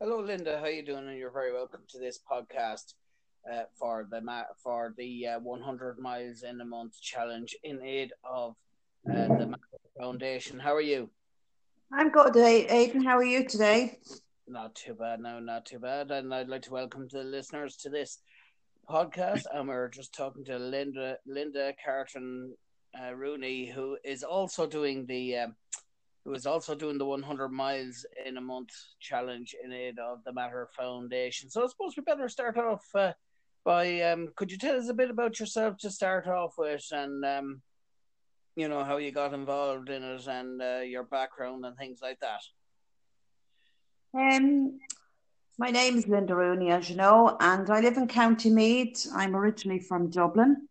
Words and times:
Hello, 0.00 0.18
Linda. 0.20 0.58
How 0.58 0.64
are 0.64 0.70
you 0.70 0.84
doing? 0.84 1.06
And 1.06 1.16
you're 1.16 1.30
very 1.30 1.52
welcome 1.52 1.82
to 1.90 1.98
this 1.98 2.18
podcast 2.28 2.94
uh, 3.50 3.62
for 3.78 4.08
the 4.10 4.20
for 4.60 4.92
the 4.98 5.28
uh, 5.28 5.38
100 5.38 6.00
miles 6.00 6.42
in 6.42 6.60
a 6.60 6.64
month 6.64 7.00
challenge 7.00 7.54
in 7.62 7.80
aid 7.80 8.10
of 8.28 8.56
uh, 9.08 9.28
the 9.28 9.54
Foundation. 9.96 10.58
How 10.58 10.74
are 10.74 10.80
you? 10.80 11.10
I'm 11.92 12.10
good, 12.10 12.36
Aidan. 12.36 13.04
How 13.04 13.16
are 13.16 13.24
you 13.24 13.46
today? 13.46 14.00
Not 14.48 14.74
too 14.74 14.94
bad. 14.94 15.20
No, 15.20 15.38
not 15.38 15.64
too 15.64 15.78
bad. 15.78 16.10
And 16.10 16.34
I'd 16.34 16.48
like 16.48 16.62
to 16.62 16.72
welcome 16.72 17.06
the 17.08 17.22
listeners 17.22 17.76
to 17.76 17.88
this 17.88 18.18
podcast. 18.90 19.44
And 19.54 19.68
we're 19.68 19.88
just 19.88 20.12
talking 20.12 20.44
to 20.46 20.58
Linda 20.58 21.18
Linda 21.24 21.72
Carton 21.82 22.52
uh, 23.00 23.14
Rooney, 23.14 23.70
who 23.70 23.96
is 24.04 24.24
also 24.24 24.66
doing 24.66 25.06
the. 25.06 25.36
Um, 25.36 25.54
who 26.24 26.32
is 26.32 26.46
also 26.46 26.74
doing 26.74 26.98
the 26.98 27.04
100 27.04 27.50
miles 27.50 28.06
in 28.24 28.36
a 28.38 28.40
month 28.40 28.70
challenge 28.98 29.54
in 29.62 29.72
aid 29.72 29.98
of 29.98 30.24
the 30.24 30.32
Mater 30.32 30.68
Foundation. 30.76 31.50
So 31.50 31.62
I 31.62 31.66
suppose 31.66 31.94
we 31.96 32.02
better 32.02 32.28
start 32.28 32.56
off 32.56 32.84
uh, 32.94 33.12
by 33.64 34.00
um, 34.02 34.28
could 34.36 34.50
you 34.50 34.58
tell 34.58 34.76
us 34.76 34.88
a 34.88 34.94
bit 34.94 35.10
about 35.10 35.38
yourself 35.40 35.76
to 35.78 35.90
start 35.90 36.26
off 36.26 36.54
with, 36.56 36.86
and 36.92 37.24
um, 37.24 37.62
you 38.56 38.68
know 38.68 38.84
how 38.84 38.98
you 38.98 39.10
got 39.10 39.34
involved 39.34 39.88
in 39.90 40.02
it, 40.02 40.26
and 40.26 40.62
uh, 40.62 40.80
your 40.80 41.04
background 41.04 41.64
and 41.64 41.76
things 41.76 42.00
like 42.02 42.20
that. 42.20 42.40
Um, 44.16 44.78
my 45.58 45.70
name 45.70 45.96
is 45.96 46.06
Linda 46.06 46.34
Rooney, 46.34 46.70
as 46.70 46.88
you 46.88 46.96
know, 46.96 47.36
and 47.40 47.68
I 47.70 47.80
live 47.80 47.96
in 47.96 48.06
County 48.06 48.50
Meath. 48.50 49.06
I'm 49.14 49.34
originally 49.34 49.80
from 49.80 50.10
Dublin. 50.10 50.68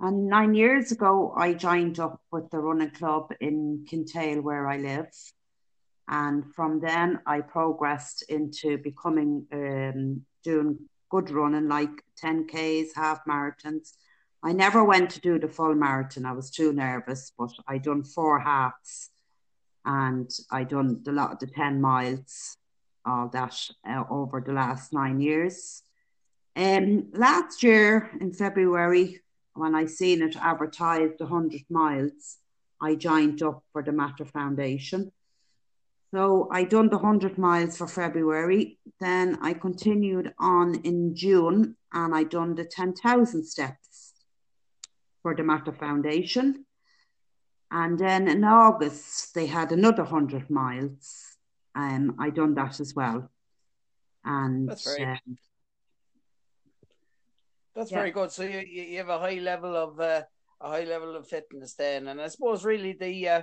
And 0.00 0.28
nine 0.28 0.54
years 0.54 0.92
ago, 0.92 1.34
I 1.36 1.54
joined 1.54 1.98
up 1.98 2.20
with 2.30 2.50
the 2.50 2.58
running 2.58 2.90
club 2.90 3.32
in 3.40 3.84
Kintail, 3.90 4.42
where 4.42 4.68
I 4.68 4.76
live. 4.76 5.10
And 6.08 6.54
from 6.54 6.80
then, 6.80 7.20
I 7.26 7.40
progressed 7.40 8.22
into 8.28 8.78
becoming 8.78 9.46
um, 9.52 10.24
doing 10.44 10.78
good 11.10 11.30
running, 11.30 11.68
like 11.68 12.02
10Ks, 12.22 12.90
half 12.94 13.24
marathons. 13.28 13.94
I 14.42 14.52
never 14.52 14.84
went 14.84 15.10
to 15.10 15.20
do 15.20 15.38
the 15.38 15.48
full 15.48 15.74
marathon. 15.74 16.24
I 16.24 16.32
was 16.32 16.50
too 16.50 16.72
nervous, 16.72 17.32
but 17.36 17.50
I 17.66 17.78
done 17.78 18.04
four 18.04 18.38
halves 18.38 19.10
and 19.84 20.30
I 20.50 20.64
done 20.64 21.02
a 21.08 21.12
lot 21.12 21.32
of 21.32 21.38
the 21.40 21.48
10 21.48 21.80
miles, 21.80 22.56
all 23.04 23.28
that 23.30 23.58
uh, 23.88 24.04
over 24.08 24.40
the 24.40 24.52
last 24.52 24.92
nine 24.92 25.20
years. 25.20 25.82
Um, 26.54 27.08
last 27.12 27.62
year 27.62 28.10
in 28.20 28.32
February, 28.32 29.20
when 29.58 29.74
I 29.74 29.86
seen 29.86 30.22
it 30.22 30.36
advertised 30.36 31.20
100 31.20 31.62
miles, 31.68 32.38
I 32.80 32.94
joined 32.94 33.42
up 33.42 33.64
for 33.72 33.82
the 33.82 33.92
Mater 33.92 34.24
Foundation. 34.24 35.12
So 36.14 36.48
I 36.50 36.64
done 36.64 36.88
the 36.88 36.96
100 36.96 37.36
miles 37.36 37.76
for 37.76 37.86
February. 37.86 38.78
Then 38.98 39.38
I 39.42 39.52
continued 39.52 40.32
on 40.38 40.76
in 40.76 41.14
June 41.14 41.76
and 41.92 42.14
I 42.14 42.24
done 42.24 42.54
the 42.54 42.64
10,000 42.64 43.44
steps 43.44 44.12
for 45.22 45.34
the 45.34 45.42
Mater 45.42 45.72
Foundation. 45.72 46.64
And 47.70 47.98
then 47.98 48.28
in 48.28 48.44
August, 48.44 49.34
they 49.34 49.46
had 49.46 49.72
another 49.72 50.04
100 50.04 50.48
miles. 50.48 51.36
Um, 51.74 52.16
I 52.18 52.30
done 52.30 52.54
that 52.54 52.80
as 52.80 52.94
well. 52.94 53.30
And 54.24 54.70
um, 54.70 55.38
That's 57.78 57.92
yeah. 57.92 57.98
very 57.98 58.10
good. 58.10 58.32
So 58.32 58.42
you, 58.42 58.58
you 58.58 58.98
have 58.98 59.08
a 59.08 59.20
high 59.20 59.38
level 59.38 59.76
of 59.76 60.00
uh, 60.00 60.22
a 60.60 60.68
high 60.68 60.82
level 60.82 61.14
of 61.14 61.28
fitness 61.28 61.74
then. 61.74 62.08
And 62.08 62.20
I 62.20 62.26
suppose 62.26 62.64
really 62.64 62.92
the 62.92 63.28
uh, 63.28 63.42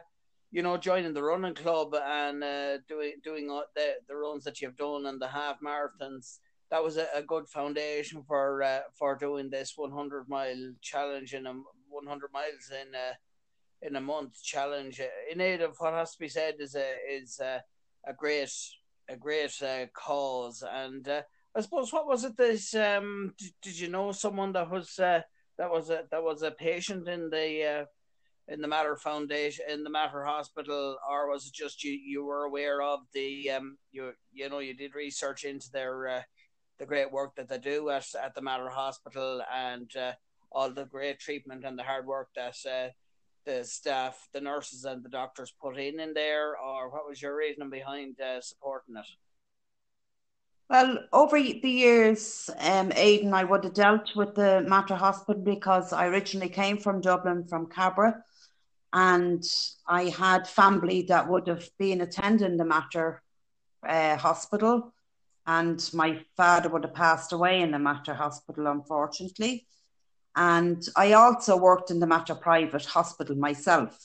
you 0.52 0.62
know, 0.62 0.76
joining 0.76 1.14
the 1.14 1.24
running 1.24 1.54
club 1.54 1.96
and 1.96 2.44
uh, 2.44 2.78
doing 2.90 3.14
doing 3.24 3.48
the 3.48 3.94
the 4.10 4.16
runs 4.16 4.44
that 4.44 4.62
you've 4.62 4.76
done 4.76 5.06
and 5.06 5.22
the 5.22 5.28
half 5.28 5.58
marathons. 5.62 6.40
That 6.70 6.84
was 6.84 6.98
a, 6.98 7.08
a 7.16 7.22
good 7.22 7.48
foundation 7.48 8.24
for 8.28 8.62
uh, 8.62 8.82
for 9.00 9.16
doing 9.16 9.50
this 9.50 9.74
100 9.78 10.28
mile 10.28 10.74
challenge 10.82 11.34
in 11.34 11.46
a 11.48 11.54
100 11.90 12.30
miles 12.34 12.72
in 12.72 12.94
a 12.94 13.88
in 13.88 13.96
a 13.96 14.02
month 14.02 14.42
challenge. 14.44 15.00
In 15.32 15.40
aid 15.40 15.62
of 15.62 15.76
what 15.78 15.94
has 15.94 16.12
to 16.12 16.20
be 16.20 16.28
said 16.28 16.56
is 16.60 16.76
a 16.76 16.94
is 17.10 17.40
a, 17.40 17.64
a 18.06 18.14
great 18.14 18.52
a 19.08 19.16
great 19.16 19.62
uh, 19.62 19.86
cause. 19.94 20.62
And 20.70 21.08
uh, 21.08 21.22
I 21.56 21.62
suppose 21.62 21.94
what 21.94 22.08
was 22.08 22.26
it? 22.26 22.36
This 22.36 22.76
um, 22.76 23.34
did, 23.38 23.54
did 23.62 23.80
you 23.80 23.88
know 23.88 24.12
someone 24.12 24.52
that 24.54 24.70
was 24.70 25.00
uh, 25.00 25.22
that 25.58 25.72
was 25.72 25.90
a 25.90 26.04
that 26.12 26.22
was 26.22 26.42
a 26.42 26.52
patient 26.52 27.08
in 27.08 27.30
the 27.30 27.64
uh, 27.64 27.86
in 28.48 28.62
the 28.62 28.68
Mater 28.68 28.98
Foundation, 28.98 29.66
in 29.70 29.84
the 29.84 29.90
Mater 29.90 30.24
Hospital, 30.26 30.98
or 31.10 31.30
was 31.30 31.48
it 31.48 31.54
just 31.54 31.84
you 31.84 31.94
you 31.94 32.26
were 32.26 32.44
aware 32.44 32.82
of 32.82 33.00
the 33.14 33.50
um 33.52 33.78
you 33.92 34.12
you 34.34 34.50
know 34.50 34.60
you 34.60 34.76
did 34.76 34.96
research 34.96 35.46
into 35.46 35.72
their 35.72 36.08
uh, 36.08 36.22
the 36.78 36.86
great 36.86 37.12
work 37.12 37.36
that 37.36 37.48
they 37.48 37.58
do 37.58 37.90
at 37.90 38.06
at 38.22 38.36
the 38.36 38.42
Mater 38.42 38.70
Hospital 38.70 39.42
and 39.54 39.96
uh, 39.96 40.12
all 40.52 40.70
the 40.70 40.86
great 40.86 41.20
treatment 41.20 41.64
and 41.64 41.80
the 41.80 41.84
hard 41.84 42.06
work 42.06 42.30
that 42.36 42.56
uh, 42.70 42.90
the 43.46 43.64
staff, 43.64 44.28
the 44.34 44.42
nurses 44.42 44.86
and 44.86 45.04
the 45.04 45.10
doctors 45.10 45.54
put 45.62 45.78
in 45.78 46.00
in 46.00 46.14
there, 46.14 46.58
or 46.58 46.90
what 46.90 47.08
was 47.08 47.22
your 47.22 47.38
reasoning 47.38 47.70
behind 47.70 48.20
uh, 48.20 48.42
supporting 48.42 48.98
it? 48.98 49.06
Well, 50.68 50.98
over 51.14 51.40
the 51.40 51.70
years, 51.70 52.50
um, 52.60 52.92
Aidan, 52.96 53.36
I 53.36 53.44
would 53.44 53.64
have 53.66 53.76
dealt 53.76 54.16
with 54.16 54.34
the 54.34 54.66
Mater 54.68 54.96
Hospital 54.96 55.42
because 55.42 55.94
I 55.94 56.08
originally 56.08 56.50
came 56.50 56.78
from 56.78 57.02
Dublin, 57.02 57.46
from 57.48 57.68
Cabra, 57.68 58.24
and 58.92 59.44
I 59.88 60.06
had 60.06 60.48
family 60.48 61.04
that 61.04 61.30
would 61.30 61.48
have 61.48 61.70
been 61.78 62.02
attending 62.02 62.58
the 62.58 62.66
Mater 62.66 63.22
uh, 63.88 64.18
Hospital, 64.18 64.92
and 65.46 65.88
my 65.94 66.20
father 66.36 66.70
would 66.70 66.84
have 66.84 66.96
passed 66.96 67.32
away 67.32 67.62
in 67.62 67.70
the 67.70 67.78
Mater 67.78 68.16
Hospital, 68.16 68.66
unfortunately. 68.66 69.68
And 70.36 70.84
I 70.96 71.14
also 71.14 71.58
worked 71.58 71.92
in 71.92 72.00
the 72.00 72.08
Mater 72.08 72.36
Private 72.36 72.86
Hospital 72.86 73.36
myself 73.36 73.96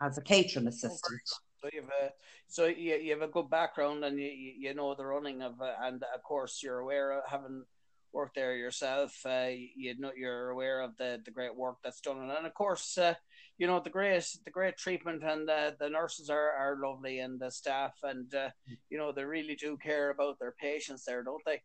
as 0.00 0.16
a 0.18 0.22
catering 0.22 0.68
assistant. 0.68 1.20
So 1.66 1.70
you 1.72 1.82
have 1.82 1.90
a 1.90 2.12
so 2.46 2.64
you, 2.66 2.94
you 2.94 3.12
have 3.12 3.22
a 3.22 3.32
good 3.32 3.50
background 3.50 4.04
and 4.04 4.18
you 4.18 4.26
you 4.28 4.74
know 4.74 4.94
the 4.94 5.04
running 5.04 5.42
of 5.42 5.60
uh, 5.60 5.72
and 5.82 6.02
of 6.14 6.22
course 6.22 6.62
you're 6.62 6.78
aware 6.78 7.10
of 7.12 7.24
having 7.28 7.64
worked 8.12 8.36
there 8.36 8.54
yourself. 8.56 9.20
Uh, 9.26 9.48
you 9.74 9.98
know 9.98 10.12
you're 10.16 10.50
aware 10.50 10.80
of 10.80 10.96
the 10.96 11.20
the 11.24 11.30
great 11.32 11.56
work 11.56 11.78
that's 11.82 12.00
done 12.00 12.18
and 12.18 12.46
of 12.46 12.54
course 12.54 12.96
uh, 12.98 13.14
you 13.58 13.66
know 13.66 13.80
the 13.80 13.90
great 13.90 14.24
the 14.44 14.50
great 14.50 14.76
treatment 14.76 15.24
and 15.24 15.50
uh, 15.50 15.72
the 15.80 15.90
nurses 15.90 16.30
are, 16.30 16.52
are 16.52 16.78
lovely 16.80 17.18
and 17.18 17.40
the 17.40 17.50
staff 17.50 17.94
and 18.04 18.32
uh, 18.34 18.48
you 18.88 18.96
know 18.96 19.10
they 19.10 19.24
really 19.24 19.56
do 19.56 19.76
care 19.76 20.10
about 20.10 20.38
their 20.38 20.54
patients 20.60 21.04
there 21.04 21.24
don't 21.24 21.44
they? 21.44 21.60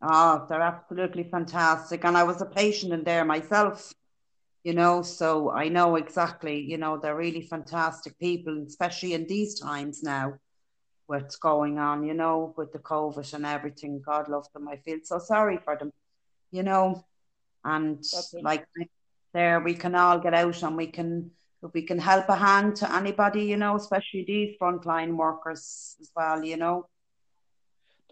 Oh 0.00 0.46
they're 0.48 0.62
absolutely 0.62 1.24
fantastic. 1.24 2.04
And 2.04 2.16
i 2.16 2.24
was 2.24 2.40
a 2.40 2.46
patient 2.46 2.94
in 2.94 3.04
there 3.04 3.26
myself 3.26 3.92
you 4.64 4.74
know? 4.74 5.02
So 5.02 5.50
i 5.50 5.68
know 5.68 5.96
exactly 5.96 6.60
you 6.60 6.78
know 6.78 6.98
they're 6.98 7.16
really 7.16 7.42
fantastic 7.42 8.18
people 8.18 8.64
especially 8.66 9.14
in 9.14 9.26
these 9.26 9.58
times 9.60 10.02
now 10.02 10.34
what's 11.06 11.36
going 11.36 11.78
on 11.78 12.04
you 12.04 12.14
know 12.14 12.54
with 12.56 12.72
the 12.72 12.78
covid 12.78 13.34
and 13.34 13.44
everything. 13.44 14.00
God 14.04 14.28
love 14.28 14.46
them 14.52 14.68
i 14.68 14.76
feel 14.76 14.98
so 15.02 15.18
sorry 15.18 15.58
for 15.64 15.76
them 15.76 15.92
you 16.52 16.62
know? 16.62 17.04
And 17.64 18.04
like 18.42 18.66
there 19.32 19.60
we 19.60 19.74
can 19.74 19.94
all 19.94 20.18
get 20.18 20.34
out 20.34 20.62
and 20.62 20.76
we 20.76 20.88
can 20.88 21.30
we 21.72 21.82
can 21.82 21.98
help 21.98 22.28
a 22.28 22.34
hand 22.36 22.76
to 22.76 22.92
anybody, 22.92 23.44
you 23.44 23.56
know, 23.56 23.76
especially 23.76 24.24
these 24.26 24.56
frontline 24.60 25.16
workers 25.16 25.96
as 26.00 26.10
well, 26.14 26.44
you 26.44 26.56
know. 26.56 26.88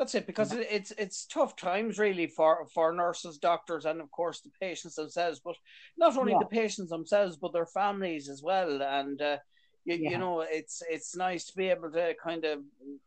That's 0.01 0.15
it, 0.15 0.27
because 0.27 0.55
yeah. 0.55 0.63
it's 0.71 0.93
it's 0.97 1.27
tough 1.27 1.57
times 1.57 1.99
really 1.99 2.27
for 2.27 2.67
for 2.73 2.91
nurses, 2.91 3.37
doctors, 3.37 3.85
and 3.85 4.01
of 4.01 4.11
course 4.11 4.41
the 4.41 4.49
patients 4.59 4.95
themselves. 4.95 5.43
But 5.45 5.57
not 5.99 6.17
only 6.17 6.33
yeah. 6.33 6.39
the 6.39 6.47
patients 6.47 6.89
themselves, 6.89 7.37
but 7.37 7.53
their 7.53 7.67
families 7.67 8.31
as 8.31 8.43
well. 8.43 8.81
And 8.81 9.21
uh, 9.21 9.37
you, 9.85 9.97
yeah. 9.97 10.13
you 10.13 10.19
know, 10.19 10.41
it's 10.41 10.83
it's 10.89 11.15
nice 11.15 11.45
to 11.49 11.55
be 11.55 11.69
able 11.69 11.91
to 11.91 12.15
kind 12.15 12.47
of 12.47 12.61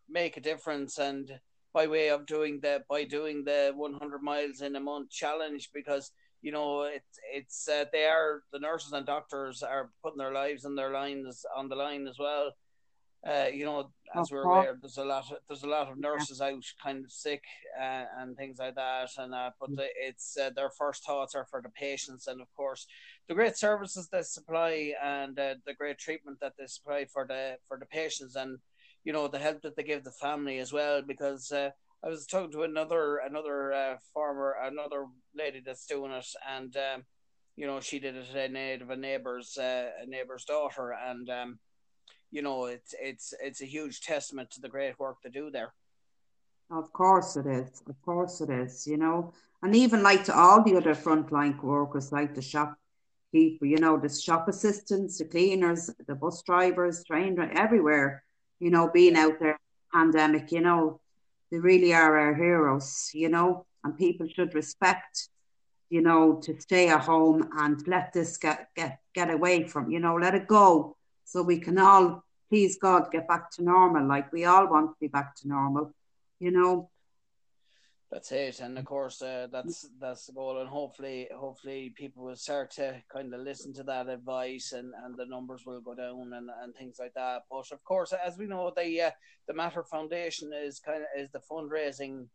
make 0.08 0.38
a 0.38 0.42
difference 0.42 1.00
and 1.00 1.32
by 1.74 1.88
way 1.88 2.12
of 2.12 2.28
doing 2.28 2.60
the 2.62 2.84
by 2.88 3.06
doing 3.06 3.44
the 3.44 3.74
100 3.76 4.22
miles 4.22 4.62
in 4.62 4.76
a 4.76 4.80
month 4.80 5.10
challenge 5.10 5.72
because 5.74 6.12
you 6.44 6.52
know, 6.52 6.84
it's 6.84 7.18
it's 7.34 7.70
uh, 7.70 7.86
they 7.92 8.06
are 8.06 8.44
the 8.52 8.60
nurses 8.60 8.94
and 8.94 9.08
doctors 9.08 9.64
are 9.64 9.90
putting 10.04 10.20
their 10.20 10.34
lives 10.34 10.66
and 10.66 10.78
their 10.78 10.92
lines 10.92 11.44
on 11.58 11.70
the 11.70 11.76
line 11.76 12.06
as 12.06 12.20
well. 12.20 12.52
Uh, 13.26 13.48
you 13.54 13.64
know, 13.64 13.90
as 14.20 14.30
we're 14.32 14.44
aware, 14.60 14.78
there's 14.82 14.98
a 14.98 15.04
lot 15.06 15.32
of, 15.32 15.38
there's 15.48 15.64
a 15.64 15.68
lot 15.68 15.90
of 15.90 15.98
nurses 15.98 16.42
out 16.42 16.62
kind 16.84 17.06
of 17.06 17.12
sick 17.12 17.42
uh, 17.80 18.04
and 18.20 18.36
things 18.36 18.60
like 18.60 18.76
that, 18.76 19.10
and 19.18 19.34
uh, 19.34 19.50
but 19.60 19.70
the, 19.78 19.88
it's 19.96 20.38
uh, 20.38 20.50
their 20.56 20.70
first 20.70 21.06
thoughts 21.06 21.34
are 21.34 21.46
for 21.46 21.62
the 21.62 21.70
patients, 21.70 22.28
and 22.28 22.42
of 22.42 22.48
course, 22.54 22.86
the 23.28 23.34
great 23.34 23.56
services 23.58 24.10
they 24.10 24.22
supply 24.24 24.94
and 25.02 25.40
uh, 25.40 25.56
the 25.66 25.74
great 25.74 25.98
treatment 25.98 26.38
that 26.42 26.54
they 26.60 26.68
supply 26.68 27.06
for 27.06 27.26
the 27.26 27.58
for 27.68 27.78
the 27.80 27.86
patients, 27.86 28.36
and 28.36 28.60
you 29.06 29.14
know 29.14 29.28
the 29.30 29.40
help 29.40 29.62
that 29.62 29.76
they 29.78 29.84
give 29.84 30.04
the 30.04 30.12
family 30.12 30.60
as 30.60 30.74
well, 30.74 31.02
because 31.02 31.50
uh, 31.52 31.70
I 32.04 32.10
was 32.10 32.28
talking 32.28 32.52
to 32.52 32.64
another 32.64 33.18
another 33.18 33.72
uh, 33.72 33.96
farmer, 34.14 34.58
another 34.62 35.06
lady 35.34 35.62
that's 35.66 35.86
doing 35.86 36.12
it, 36.12 36.28
and 36.50 36.76
um, 36.76 37.04
you 37.56 37.68
know 37.68 37.80
she 37.80 38.00
did 38.00 38.18
it 38.18 38.36
in 38.36 38.58
aid 38.58 38.82
of 38.82 38.90
a 38.90 38.98
neighbor's 38.98 39.58
uh, 39.58 39.92
a 40.02 40.06
neighbor's 40.06 40.44
daughter, 40.44 40.92
and 40.92 41.30
um, 41.30 41.60
you 42.34 42.42
know 42.42 42.66
it's 42.66 42.96
it's 43.00 43.34
it's 43.42 43.62
a 43.62 43.66
huge 43.66 44.02
testament 44.02 44.50
to 44.50 44.60
the 44.60 44.68
great 44.68 45.00
work 45.00 45.18
they 45.24 45.30
do 45.30 45.52
there. 45.52 45.72
Of 46.72 46.92
course 46.92 47.38
it 47.38 47.46
is. 47.46 47.84
Of 47.88 48.02
course 48.02 48.42
it 48.42 48.50
is, 48.50 48.88
you 48.88 48.98
know. 48.98 49.34
And 49.62 49.76
even 49.76 50.02
like 50.02 50.24
to 50.26 50.36
all 50.36 50.64
the 50.64 50.76
other 50.76 50.96
frontline 50.96 51.62
workers, 51.62 52.12
like 52.12 52.34
the 52.34 52.42
shop 52.42 52.76
people, 53.32 53.68
you 53.68 53.78
know, 53.78 53.98
the 53.98 54.10
shop 54.10 54.48
assistants, 54.48 55.20
the 55.20 55.26
cleaners, 55.26 55.92
the 56.08 56.16
bus 56.16 56.42
drivers, 56.42 57.04
train 57.04 57.38
everywhere, 57.54 58.24
you 58.60 58.72
know, 58.72 58.90
being 58.92 59.16
out 59.16 59.40
there 59.40 59.60
pandemic, 59.94 60.52
you 60.52 60.62
know, 60.62 61.00
they 61.52 61.60
really 61.60 61.94
are 61.94 62.18
our 62.18 62.34
heroes, 62.34 63.12
you 63.14 63.30
know, 63.30 63.66
and 63.84 63.96
people 63.96 64.28
should 64.28 64.56
respect, 64.56 65.30
you 65.92 66.02
know, 66.02 66.40
to 66.42 66.60
stay 66.60 66.90
at 66.90 67.02
home 67.02 67.48
and 67.60 67.88
let 67.88 68.12
this 68.12 68.38
get 68.38 68.70
get 68.76 69.00
get 69.14 69.30
away 69.30 69.68
from, 69.68 69.92
you 69.92 70.00
know, 70.00 70.16
let 70.16 70.34
it 70.34 70.48
go 70.48 70.98
so 71.34 71.42
we 71.42 71.58
can 71.58 71.80
all 71.80 72.24
please 72.48 72.78
God 72.78 73.12
get 73.12 73.28
back 73.28 73.50
to 73.54 73.64
normal. 73.64 74.08
Like 74.08 74.32
we 74.32 74.46
all 74.46 74.68
want 74.68 74.92
to 74.92 74.96
be 75.02 75.08
back 75.08 75.36
to 75.38 75.48
normal, 75.48 75.92
you 76.40 76.52
know. 76.52 76.92
That's 78.12 78.32
it, 78.32 78.60
and 78.60 78.78
of 78.78 78.86
course 78.86 79.20
uh, 79.24 79.48
that's 79.52 79.90
that's 80.00 80.28
the 80.28 80.34
goal, 80.34 80.60
and 80.60 80.70
hopefully, 80.70 81.28
hopefully 81.36 81.92
people 81.98 82.26
will 82.26 82.36
start 82.36 82.70
to 82.74 83.02
kind 83.12 83.34
of 83.34 83.42
listen 83.42 83.74
to 83.74 83.84
that 83.86 84.08
advice, 84.08 84.74
and, 84.74 84.94
and 85.04 85.18
the 85.18 85.26
numbers 85.26 85.64
will 85.66 85.82
go 85.82 85.96
down, 85.96 86.32
and, 86.34 86.48
and 86.62 86.76
things 86.76 86.98
like 87.00 87.16
that. 87.16 87.42
But 87.50 87.72
of 87.72 87.84
course, 87.84 88.14
as 88.14 88.38
we 88.38 88.46
know, 88.46 88.72
the 88.78 89.02
uh, 89.02 89.12
the 89.48 89.56
Mater 89.56 89.84
Foundation 89.84 90.52
is 90.54 90.80
kind 90.80 91.02
of 91.02 91.08
is 91.20 91.32
the 91.32 91.42
fundraising 91.52 92.28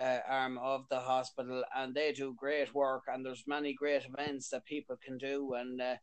uh, 0.00 0.20
arm 0.28 0.56
of 0.58 0.84
the 0.88 1.00
hospital, 1.00 1.64
and 1.76 1.92
they 1.92 2.12
do 2.12 2.36
great 2.38 2.72
work, 2.72 3.02
and 3.08 3.26
there's 3.26 3.42
many 3.48 3.74
great 3.74 4.04
events 4.04 4.50
that 4.50 4.64
people 4.66 4.96
can 5.04 5.18
do, 5.18 5.54
and 5.54 5.82
uh, 5.82 5.96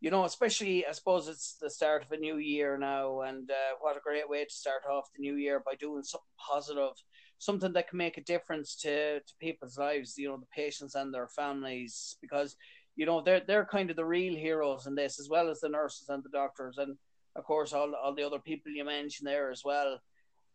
you 0.00 0.10
know, 0.10 0.24
especially 0.24 0.86
I 0.86 0.92
suppose 0.92 1.28
it's 1.28 1.56
the 1.60 1.70
start 1.70 2.04
of 2.04 2.12
a 2.12 2.16
new 2.16 2.38
year 2.38 2.78
now, 2.78 3.22
and 3.22 3.50
uh, 3.50 3.76
what 3.80 3.96
a 3.96 4.00
great 4.00 4.28
way 4.28 4.44
to 4.44 4.50
start 4.52 4.82
off 4.90 5.08
the 5.14 5.20
new 5.20 5.36
year 5.36 5.62
by 5.64 5.74
doing 5.74 6.02
something 6.02 6.26
positive 6.38 6.96
something 7.38 7.72
that 7.74 7.88
can 7.88 7.98
make 7.98 8.16
a 8.16 8.24
difference 8.24 8.76
to, 8.76 9.20
to 9.20 9.34
people's 9.40 9.76
lives, 9.76 10.16
you 10.16 10.28
know, 10.28 10.38
the 10.38 10.46
patients 10.46 10.94
and 10.94 11.12
their 11.12 11.28
families, 11.28 12.16
because, 12.22 12.56
you 12.96 13.04
know, 13.04 13.20
they're, 13.20 13.42
they're 13.46 13.66
kind 13.66 13.90
of 13.90 13.96
the 13.96 14.04
real 14.04 14.34
heroes 14.34 14.86
in 14.86 14.94
this, 14.94 15.20
as 15.20 15.28
well 15.28 15.50
as 15.50 15.60
the 15.60 15.68
nurses 15.68 16.08
and 16.08 16.24
the 16.24 16.30
doctors, 16.30 16.78
and 16.78 16.96
of 17.34 17.44
course, 17.44 17.74
all, 17.74 17.92
all 17.94 18.14
the 18.14 18.22
other 18.22 18.38
people 18.38 18.72
you 18.72 18.84
mentioned 18.84 19.28
there 19.28 19.50
as 19.50 19.62
well. 19.64 19.98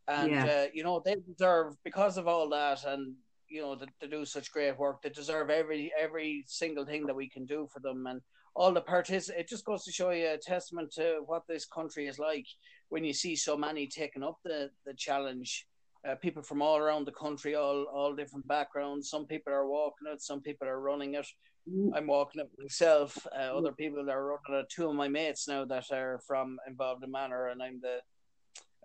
And, 0.07 0.31
yeah. 0.31 0.45
uh, 0.45 0.65
you 0.73 0.83
know, 0.83 1.01
they 1.05 1.17
deserve, 1.17 1.75
because 1.83 2.17
of 2.17 2.27
all 2.27 2.49
that, 2.49 2.83
and, 2.85 3.13
you 3.47 3.61
know, 3.61 3.75
to, 3.75 3.85
to 3.99 4.07
do 4.07 4.25
such 4.25 4.51
great 4.51 4.77
work, 4.79 5.03
they 5.03 5.09
deserve 5.09 5.51
every 5.51 5.91
every 5.99 6.45
single 6.47 6.85
thing 6.85 7.05
that 7.05 7.15
we 7.15 7.29
can 7.29 7.45
do 7.45 7.67
for 7.71 7.79
them. 7.79 8.07
And 8.07 8.21
all 8.55 8.73
the 8.73 8.81
parties, 8.81 9.29
it 9.29 9.47
just 9.47 9.65
goes 9.65 9.83
to 9.85 9.91
show 9.91 10.11
you 10.11 10.29
a 10.29 10.37
testament 10.37 10.91
to 10.93 11.21
what 11.25 11.43
this 11.47 11.65
country 11.65 12.07
is 12.07 12.19
like 12.19 12.45
when 12.89 13.03
you 13.03 13.13
see 13.13 13.35
so 13.35 13.55
many 13.55 13.87
taking 13.87 14.23
up 14.23 14.37
the, 14.43 14.69
the 14.85 14.93
challenge 14.93 15.65
uh, 16.07 16.15
people 16.15 16.41
from 16.41 16.61
all 16.61 16.77
around 16.77 17.05
the 17.05 17.11
country, 17.11 17.55
all 17.55 17.85
all 17.93 18.15
different 18.15 18.47
backgrounds. 18.47 19.09
Some 19.09 19.25
people 19.25 19.53
are 19.53 19.67
walking 19.67 20.07
it, 20.11 20.21
some 20.21 20.41
people 20.41 20.67
are 20.67 20.81
running 20.81 21.13
it. 21.13 21.27
Mm. 21.69 21.91
I'm 21.95 22.07
walking 22.07 22.41
it 22.41 22.49
myself. 22.57 23.15
Uh, 23.37 23.55
other 23.55 23.71
people 23.71 24.09
are 24.09 24.25
running 24.25 24.61
it. 24.61 24.69
Two 24.69 24.89
of 24.89 24.95
my 24.95 25.07
mates 25.07 25.47
now 25.47 25.63
that 25.65 25.91
are 25.91 26.19
from 26.25 26.57
involved 26.67 27.03
in 27.03 27.11
Manor, 27.11 27.49
and 27.49 27.61
I'm 27.61 27.79
the 27.81 27.99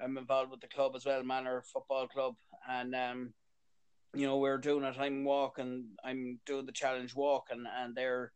I'm 0.03 0.19
involved 0.19 0.51
with 0.51 0.61
the 0.61 0.69
club 0.69 0.93
as 0.95 1.07
well, 1.07 1.23
Manor 1.23 1.65
Football 1.73 2.07
Club, 2.07 2.35
and 2.69 2.95
um, 2.95 3.33
you 4.15 4.27
know 4.27 4.37
we're 4.37 4.59
doing 4.59 4.85
it. 4.85 4.97
I'm 4.99 5.25
walking. 5.25 5.87
I'm 6.05 6.39
doing 6.45 6.67
the 6.67 6.73
challenge 6.73 7.15
walk, 7.15 7.47
and 7.51 7.67
and 7.79 7.95
they're 7.95 8.33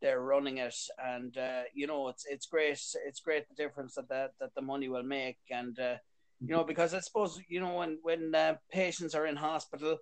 they're 0.00 0.22
running 0.22 0.58
it, 0.58 0.76
and 0.98 1.36
uh, 1.36 1.62
you 1.74 1.86
know 1.86 2.08
it's 2.08 2.24
it's 2.26 2.46
great. 2.46 2.80
It's 3.06 3.20
great 3.20 3.48
the 3.48 3.62
difference 3.62 3.94
that 3.94 4.08
that, 4.08 4.32
that 4.40 4.54
the 4.54 4.62
money 4.62 4.88
will 4.88 5.02
make, 5.02 5.38
and 5.50 5.78
uh, 5.78 5.96
you 6.40 6.54
know, 6.54 6.64
because 6.64 6.94
I 6.94 7.00
suppose 7.00 7.40
you 7.48 7.60
know 7.60 7.74
when 7.74 7.98
when 8.02 8.34
uh, 8.34 8.54
patients 8.72 9.14
are 9.14 9.26
in 9.26 9.36
hospital 9.36 9.98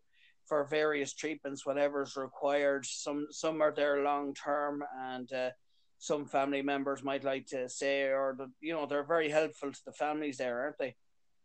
for 0.47 0.65
various 0.65 1.13
treatments, 1.15 1.67
whatever 1.67 2.03
is 2.03 2.17
required, 2.17 2.87
some 2.87 3.27
some 3.31 3.61
are 3.61 3.75
there 3.75 4.03
long 4.03 4.35
term, 4.35 4.85
and 4.99 5.33
uh, 5.33 5.51
some 5.99 6.27
family 6.27 6.63
members 6.63 7.03
might 7.03 7.25
like 7.25 7.47
to 7.49 7.69
say, 7.69 8.05
or 8.05 8.35
the, 8.39 8.51
you 8.61 8.73
know 8.73 8.87
they're 8.87 9.05
very 9.05 9.29
helpful 9.29 9.73
to 9.73 9.81
the 9.85 9.93
families 9.93 10.39
there, 10.39 10.61
aren't 10.61 10.79
they? 10.79 10.95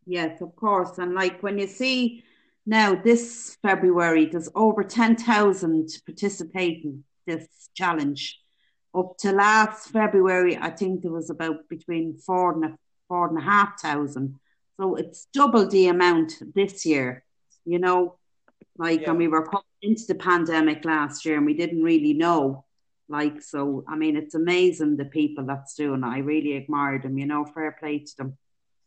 Yes, 0.05 0.41
of 0.41 0.55
course. 0.55 0.97
And 0.97 1.15
like 1.15 1.41
when 1.41 1.57
you 1.57 1.67
see 1.67 2.23
now 2.65 2.93
this 2.93 3.57
February, 3.63 4.25
there's 4.27 4.49
over 4.53 4.83
ten 4.83 5.15
thousand 5.15 5.89
participating 6.05 7.03
this 7.25 7.47
challenge. 7.73 8.39
Up 8.95 9.17
to 9.19 9.31
last 9.31 9.89
February, 9.89 10.57
I 10.57 10.69
think 10.69 11.01
there 11.01 11.11
was 11.11 11.29
about 11.29 11.67
between 11.67 12.15
four 12.15 12.53
and 12.53 12.65
a, 12.65 12.77
four 13.07 13.27
and 13.27 13.37
a 13.37 13.41
half 13.41 13.79
thousand. 13.81 14.39
So 14.79 14.95
it's 14.95 15.27
double 15.33 15.67
the 15.67 15.87
amount 15.87 16.33
this 16.53 16.85
year, 16.85 17.23
you 17.65 17.79
know, 17.79 18.17
like, 18.77 19.01
yeah. 19.01 19.09
and 19.09 19.19
we 19.19 19.27
were 19.27 19.45
coming 19.45 19.63
into 19.81 20.05
the 20.07 20.15
pandemic 20.15 20.85
last 20.85 21.25
year 21.25 21.37
and 21.37 21.45
we 21.45 21.53
didn't 21.53 21.83
really 21.83 22.13
know. 22.13 22.65
Like, 23.09 23.41
so, 23.41 23.83
I 23.87 23.95
mean, 23.95 24.15
it's 24.15 24.33
amazing 24.33 24.97
the 24.97 25.05
people 25.05 25.45
that's 25.45 25.75
doing 25.75 26.03
it. 26.03 26.07
I 26.07 26.19
really 26.19 26.57
admire 26.57 26.99
them, 26.99 27.17
you 27.17 27.25
know, 27.25 27.45
fair 27.45 27.75
play 27.79 27.99
to 27.99 28.17
them, 28.17 28.37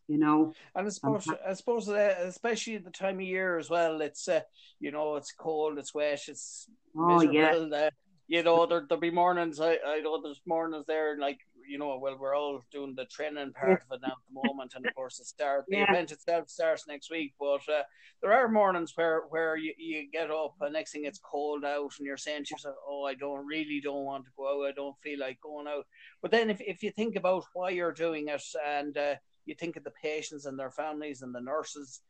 you 0.08 0.18
know. 0.18 0.54
And 0.74 0.86
I 0.86 0.90
suppose, 0.90 1.28
I 1.46 1.52
suppose, 1.52 1.88
uh, 1.88 2.14
especially 2.20 2.76
at 2.76 2.84
the 2.84 2.90
time 2.90 3.16
of 3.16 3.22
year 3.22 3.58
as 3.58 3.70
well, 3.70 4.00
it's, 4.00 4.26
uh, 4.26 4.40
you 4.80 4.90
know, 4.90 5.16
it's 5.16 5.32
cold, 5.32 5.78
it's 5.78 5.94
wet, 5.94 6.22
it's 6.28 6.68
oh, 6.96 7.18
miserable. 7.18 7.68
Yeah. 7.70 7.86
Uh, 7.86 7.90
you 8.28 8.42
know, 8.42 8.66
there, 8.66 8.84
there'll 8.88 9.00
be 9.00 9.10
mornings, 9.10 9.60
I, 9.60 9.78
I 9.86 10.00
know 10.00 10.20
there's 10.20 10.40
mornings 10.46 10.84
there, 10.86 11.16
like 11.18 11.38
you 11.68 11.78
know, 11.78 11.98
well, 12.00 12.16
we're 12.18 12.36
all 12.36 12.64
doing 12.70 12.94
the 12.94 13.04
training 13.06 13.52
part 13.52 13.82
of 13.82 13.92
it 13.92 14.00
now 14.02 14.12
at 14.12 14.18
the 14.28 14.48
moment, 14.48 14.74
and 14.74 14.86
of 14.86 14.94
course, 14.94 15.18
the 15.18 15.24
start 15.24 15.64
the 15.68 15.78
yeah. 15.78 15.90
event 15.90 16.12
itself 16.12 16.48
starts 16.48 16.86
next 16.86 17.10
week. 17.10 17.34
But 17.38 17.60
uh, 17.68 17.82
there 18.22 18.32
are 18.32 18.48
mornings 18.48 18.92
where 18.94 19.22
where 19.28 19.56
you, 19.56 19.74
you 19.76 20.10
get 20.10 20.30
up, 20.30 20.54
and 20.60 20.72
next 20.72 20.92
thing 20.92 21.04
it's 21.04 21.18
cold 21.18 21.64
out, 21.64 21.92
and 21.98 22.06
you're 22.06 22.16
saying 22.16 22.44
to 22.44 22.54
yourself, 22.54 22.76
"Oh, 22.86 23.04
I 23.04 23.14
don't 23.14 23.46
really 23.46 23.80
don't 23.82 24.04
want 24.04 24.24
to 24.26 24.30
go 24.36 24.62
out. 24.64 24.68
I 24.68 24.72
don't 24.72 24.98
feel 25.02 25.18
like 25.18 25.40
going 25.40 25.66
out." 25.66 25.86
But 26.22 26.30
then, 26.30 26.50
if 26.50 26.60
if 26.60 26.82
you 26.82 26.90
think 26.90 27.16
about 27.16 27.44
why 27.52 27.70
you're 27.70 27.92
doing 27.92 28.28
it, 28.28 28.42
and 28.64 28.96
uh, 28.96 29.14
you 29.44 29.54
think 29.54 29.76
of 29.76 29.84
the 29.84 29.92
patients 30.02 30.46
and 30.46 30.58
their 30.58 30.70
families 30.70 31.22
and 31.22 31.34
the 31.34 31.40
nurses, 31.40 32.00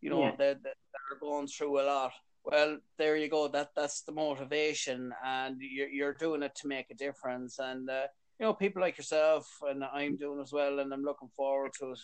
you 0.00 0.10
know, 0.10 0.22
yeah. 0.22 0.36
that, 0.38 0.62
that 0.62 0.76
are 1.10 1.18
going 1.20 1.46
through 1.46 1.80
a 1.80 1.84
lot 1.84 2.12
well 2.46 2.78
there 2.96 3.16
you 3.16 3.28
go 3.28 3.48
that 3.48 3.70
that's 3.76 4.02
the 4.02 4.12
motivation 4.12 5.12
and 5.24 5.56
you're, 5.60 5.88
you're 5.88 6.14
doing 6.14 6.42
it 6.42 6.54
to 6.54 6.68
make 6.68 6.90
a 6.90 6.94
difference 6.94 7.58
and 7.58 7.90
uh, 7.90 8.06
you 8.38 8.46
know, 8.46 8.52
people 8.52 8.82
like 8.82 8.98
yourself 8.98 9.48
and 9.62 9.82
I'm 9.84 10.16
doing 10.16 10.40
as 10.40 10.52
well, 10.52 10.80
and 10.80 10.92
I'm 10.92 11.02
looking 11.02 11.28
forward 11.36 11.72
to 11.80 11.92
it 11.92 12.00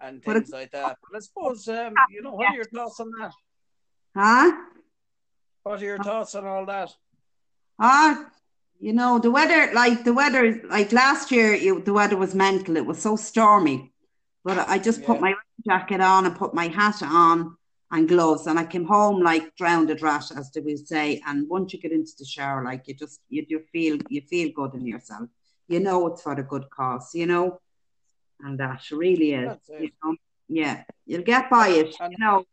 and 0.00 0.22
things 0.22 0.50
like 0.50 0.72
that. 0.72 0.96
But 1.02 1.16
I 1.16 1.20
suppose, 1.20 1.68
um, 1.68 1.94
you 2.10 2.22
know, 2.22 2.32
what 2.32 2.50
are 2.50 2.54
your 2.54 2.64
thoughts 2.64 2.98
on 2.98 3.10
that? 3.20 3.32
Huh? 4.16 4.52
What 5.62 5.80
are 5.80 5.84
your 5.84 5.98
thoughts 5.98 6.34
on 6.34 6.46
all 6.46 6.66
that? 6.66 6.92
Ah, 7.78 8.26
you 8.80 8.92
know, 8.92 9.20
the 9.20 9.30
weather, 9.30 9.72
like 9.72 10.02
the 10.02 10.12
weather, 10.12 10.60
like 10.68 10.92
last 10.92 11.30
year, 11.30 11.52
it, 11.52 11.84
the 11.84 11.92
weather 11.92 12.16
was 12.16 12.34
mental. 12.34 12.76
It 12.76 12.84
was 12.84 13.00
so 13.00 13.14
stormy. 13.14 13.92
But 14.44 14.68
I 14.68 14.78
just 14.78 15.00
yeah. 15.00 15.06
put 15.06 15.20
my 15.20 15.34
jacket 15.64 16.00
on 16.00 16.26
and 16.26 16.34
put 16.34 16.52
my 16.52 16.66
hat 16.66 17.00
on 17.02 17.56
and 17.92 18.08
gloves, 18.08 18.46
and 18.48 18.58
I 18.58 18.64
came 18.64 18.86
home 18.86 19.20
like 19.20 19.54
drowned 19.54 19.90
a 19.90 19.96
rat, 19.96 20.32
as 20.36 20.50
they 20.50 20.60
would 20.60 20.88
say. 20.88 21.22
And 21.26 21.48
once 21.48 21.72
you 21.72 21.78
get 21.78 21.92
into 21.92 22.12
the 22.18 22.24
shower, 22.24 22.64
like 22.64 22.88
you 22.88 22.94
just 22.94 23.20
you, 23.28 23.44
you 23.48 23.62
feel 23.72 23.98
you 24.08 24.22
feel 24.22 24.50
good 24.50 24.74
in 24.74 24.86
yourself 24.86 25.28
you 25.72 25.80
know 25.80 26.06
it's 26.06 26.22
for 26.22 26.32
a 26.32 26.42
good 26.42 26.68
cause, 26.70 27.14
you 27.14 27.26
know, 27.26 27.60
and 28.40 28.58
that 28.58 28.82
really 28.90 29.32
is. 29.32 29.56
You 29.68 29.90
know? 30.04 30.16
Yeah, 30.48 30.82
you'll 31.06 31.22
get 31.22 31.48
by 31.48 31.68
it. 31.68 31.94
And, 31.98 32.12
you 32.12 32.18
know, 32.18 32.44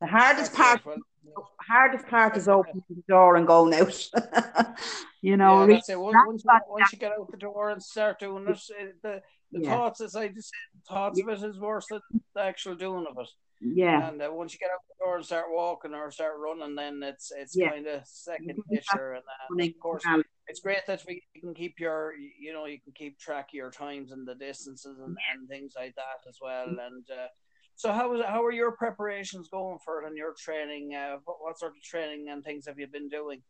the 0.00 0.06
hardest 0.06 0.54
part, 0.54 0.80
well, 0.84 1.50
hardest 1.60 2.06
part 2.06 2.36
is 2.36 2.48
opening 2.48 2.84
the 2.88 3.02
door 3.08 3.36
and 3.36 3.46
going 3.46 3.74
out. 3.74 4.08
you 5.22 5.36
know, 5.36 5.62
yeah, 5.62 5.74
that's 5.74 5.88
it. 5.88 5.98
Once, 5.98 6.16
once, 6.26 6.44
once, 6.68 6.92
you 6.92 6.98
get 6.98 7.12
out 7.18 7.30
the 7.30 7.36
door 7.36 7.70
and 7.70 7.82
start 7.82 8.20
doing 8.20 8.46
it, 8.46 9.02
the 9.02 9.22
the 9.52 9.60
yeah. 9.60 9.70
thoughts, 9.70 10.00
as 10.00 10.14
I 10.14 10.28
just 10.28 10.50
said, 10.50 10.82
thoughts 10.88 11.20
of 11.20 11.28
it 11.28 11.42
is 11.42 11.58
worse 11.58 11.86
than 11.90 12.00
the 12.34 12.42
actual 12.42 12.74
doing 12.74 13.06
of 13.08 13.16
it. 13.18 13.28
Yeah. 13.60 14.08
And 14.08 14.20
uh, 14.20 14.28
once 14.30 14.52
you 14.52 14.58
get 14.58 14.70
out 14.70 14.80
the 14.88 15.04
door 15.04 15.16
and 15.16 15.24
start 15.24 15.46
walking 15.50 15.94
or 15.94 16.10
start 16.10 16.34
running, 16.38 16.74
then 16.74 17.02
it's 17.02 17.32
it's 17.34 17.56
yeah. 17.56 17.70
kind 17.70 17.86
of 17.86 18.02
second 18.04 18.58
nature. 18.68 19.14
And 19.14 19.22
uh, 19.60 19.64
of 19.64 19.80
course, 19.80 20.02
it's 20.48 20.60
great 20.60 20.86
that 20.86 21.02
we 21.06 21.22
you 21.34 21.40
can 21.40 21.54
keep 21.54 21.80
your 21.80 22.12
you 22.38 22.52
know 22.52 22.66
you 22.66 22.78
can 22.80 22.92
keep 22.92 23.18
track 23.18 23.48
of 23.50 23.54
your 23.54 23.70
times 23.70 24.12
and 24.12 24.26
the 24.26 24.34
distances 24.34 24.98
and, 24.98 25.16
and 25.32 25.48
things 25.48 25.72
like 25.76 25.94
that 25.94 26.28
as 26.28 26.38
well. 26.40 26.68
And 26.68 27.04
uh, 27.10 27.28
so 27.76 27.92
how 27.92 28.10
was 28.10 28.22
how 28.26 28.44
are 28.44 28.52
your 28.52 28.72
preparations 28.72 29.48
going 29.48 29.78
for 29.84 30.02
it 30.02 30.06
and 30.06 30.16
your 30.16 30.34
training? 30.38 30.94
Uh, 30.94 31.16
what, 31.24 31.36
what 31.40 31.58
sort 31.58 31.72
of 31.72 31.82
training 31.82 32.28
and 32.30 32.44
things 32.44 32.66
have 32.66 32.78
you 32.78 32.86
been 32.86 33.08
doing? 33.08 33.42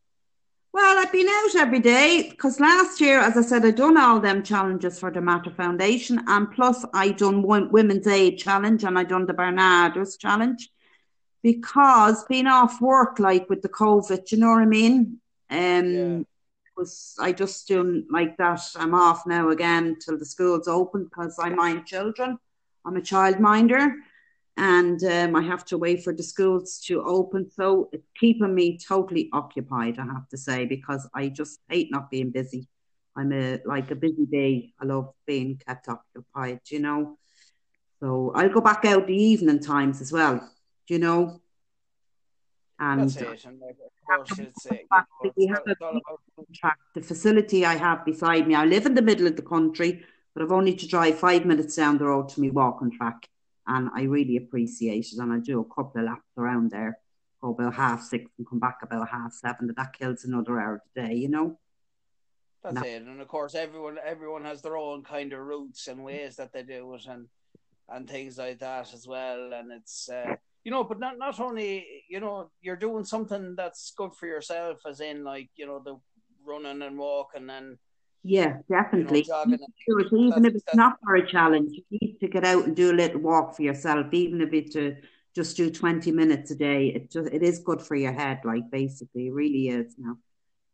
Well, 0.73 0.99
I've 0.99 1.13
been 1.13 1.29
out 1.29 1.55
every 1.57 1.81
day 1.81 2.29
because 2.29 2.61
last 2.61 3.01
year, 3.01 3.21
as 3.21 3.37
I 3.37 3.43
said, 3.43 3.65
I 3.65 3.71
done 3.71 3.97
all 3.97 4.21
them 4.21 4.43
challenges 4.43 4.99
for 4.99 5.11
the 5.11 5.23
Mater 5.23 5.51
Foundation, 5.51 6.23
and 6.27 6.51
plus 6.53 6.85
I 6.93 7.13
done 7.13 7.43
one 7.43 7.71
Women's 7.73 8.07
Aid 8.07 8.39
challenge 8.39 8.85
and 8.85 8.99
I 8.99 9.05
done 9.05 9.27
the 9.27 9.33
Barnardos 9.33 10.19
challenge 10.19 10.69
because 11.43 12.25
being 12.25 12.47
off 12.47 12.81
work 12.81 13.19
like 13.19 13.49
with 13.49 13.63
the 13.63 13.69
COVID, 13.69 14.31
you 14.33 14.39
know 14.39 14.51
what 14.51 14.63
I 14.63 14.67
mean? 14.67 15.21
Um, 15.49 15.95
yeah. 15.95 16.19
was 16.77 17.15
I 17.21 17.33
just 17.33 17.69
doing 17.69 18.05
like 18.11 18.37
that? 18.39 18.61
I'm 18.77 18.95
off 18.95 19.27
now 19.27 19.51
again 19.51 19.97
till 20.05 20.19
the 20.19 20.27
school's 20.27 20.69
open 20.69 21.05
because 21.05 21.39
I 21.39 21.51
mind 21.51 21.87
children. 21.87 22.39
I'm 22.85 22.97
a 22.97 23.01
child 23.01 23.41
minder, 23.41 23.95
and 24.57 25.03
um, 25.05 25.37
I 25.37 25.43
have 25.43 25.65
to 25.67 25.79
wait 25.79 26.03
for 26.03 26.15
the 26.15 26.23
schools 26.23 26.81
to 26.87 27.03
open. 27.03 27.51
So 27.51 27.91
it's 27.93 28.09
keeping 28.19 28.55
me 28.55 28.79
totally 28.79 29.29
occupied, 29.33 29.99
I 29.99 30.07
have 30.07 30.29
to 30.31 30.39
say, 30.39 30.65
because 30.65 31.09
I 31.15 31.29
just 31.29 31.61
hate 31.69 31.91
not 31.91 32.11
being 32.11 32.31
busy. 32.31 32.67
I'm 33.15 33.33
a 33.33 33.59
like 33.65 33.91
a 33.91 33.95
busy 33.95 34.25
bee. 34.31 34.75
I 34.81 34.85
love 34.85 35.13
being 35.27 35.61
kept 35.67 35.89
occupied, 35.89 36.61
you 36.69 36.81
know. 36.81 37.19
So 38.01 38.33
I'll 38.35 38.49
go 38.49 38.61
back 38.61 38.85
out 38.85 39.07
the 39.07 39.17
evening 39.17 39.61
times 39.61 40.01
as 40.01 40.13
well, 40.13 40.49
you 40.89 40.99
know. 40.99 41.41
And 42.79 43.11
That's 43.11 43.17
it. 43.17 43.45
And 43.47 43.63
of 43.63 44.07
course, 44.07 44.39
it's, 44.39 44.67
we 45.37 45.47
have 45.47 45.63
a 45.67 45.75
track. 46.55 46.79
The 46.95 47.01
facility 47.01 47.65
I 47.65 47.75
have 47.77 48.05
beside 48.05 48.47
me, 48.47 48.55
I 48.55 48.65
live 48.65 48.85
in 48.87 48.95
the 48.95 49.03
middle 49.03 49.27
of 49.27 49.37
the 49.37 49.43
country, 49.43 50.05
but 50.35 50.43
I've 50.43 50.53
only 50.53 50.75
to 50.75 50.87
drive 50.87 51.19
five 51.19 51.47
minutes 51.47 51.77
down 51.77 51.97
the 51.99 52.07
road 52.07 52.29
to 52.31 52.41
me 52.41 52.51
walking 52.51 52.91
track. 52.91 53.29
And 53.67 53.91
I 53.95 54.03
really 54.03 54.37
appreciate 54.37 55.07
it. 55.13 55.19
And 55.19 55.33
I 55.33 55.39
do 55.39 55.61
a 55.61 55.65
couple 55.65 56.01
of 56.01 56.07
laps 56.07 56.31
around 56.37 56.71
there, 56.71 56.99
go 57.41 57.51
about 57.51 57.75
half 57.75 58.03
six 58.03 58.31
and 58.39 58.49
come 58.49 58.59
back 58.61 58.79
about 58.83 59.09
half 59.09 59.33
seven. 59.33 59.67
But 59.67 59.77
that 59.77 59.99
kills 59.99 60.25
another 60.25 60.61
hour 60.61 60.83
a 60.97 61.01
day, 61.01 61.15
you 61.15 61.29
know. 61.29 61.59
That's 62.63 62.87
it. 62.87 63.03
And 63.03 63.21
of 63.21 63.29
course, 63.29 63.55
everyone 63.55 63.99
everyone 64.05 64.45
has 64.45 64.63
their 64.63 64.77
own 64.77 65.03
kind 65.03 65.33
of 65.33 65.41
routes 65.41 65.87
and 65.89 66.05
ways 66.05 66.37
that 66.37 66.53
they 66.53 66.63
do 66.63 66.95
it, 66.95 67.07
and 67.07 67.29
and 67.89 68.09
things 68.09 68.39
like 68.39 68.59
that 68.61 68.93
as 68.93 69.07
well. 69.07 69.53
And 69.53 69.71
it's 69.71 70.09
uh, 70.09 70.35
you 70.65 70.73
know, 70.73 70.83
but 70.83 70.99
not 70.99 71.19
not 71.19 71.39
only 71.39 72.05
you 72.09 72.19
know 72.19 72.51
you're 72.61 72.77
doing 72.77 73.05
something 73.05 73.55
that's 73.57 73.93
good 73.97 74.15
for 74.15 74.27
yourself, 74.27 74.81
as 74.87 75.01
in 75.01 75.23
like 75.23 75.51
you 75.55 75.67
know 75.67 75.81
the 75.85 75.97
running 76.45 76.83
and 76.83 76.99
walking 76.99 77.51
and 77.51 77.79
yeah, 78.29 78.57
definitely. 78.69 79.25
You 79.25 79.59
know, 79.89 80.29
even 80.29 80.45
if 80.45 80.57
it's 80.57 80.75
not 80.75 80.99
for 81.05 81.15
a 81.15 81.25
challenge, 81.25 81.79
you 81.91 82.06
to 82.21 82.29
get 82.29 82.45
out 82.45 82.65
and 82.65 82.77
do 82.77 82.93
a 82.93 82.95
little 82.95 83.21
walk 83.21 83.57
for 83.57 83.63
yourself, 83.63 84.07
even 84.13 84.41
if 84.41 84.53
it's 84.53 84.73
to 84.75 84.97
just 85.35 85.57
do 85.57 85.71
20 85.71 86.13
minutes 86.13 86.51
a 86.51 86.57
day. 86.57 86.89
It 86.89 87.11
just 87.11 87.33
it 87.33 87.43
is 87.43 87.59
good 87.59 87.83
for 87.83 87.97
your 87.97 88.13
head, 88.13 88.41
like 88.45 88.71
basically, 88.71 89.29
it 89.29 89.33
really 89.33 89.69
is 89.69 89.95
now 89.99 90.17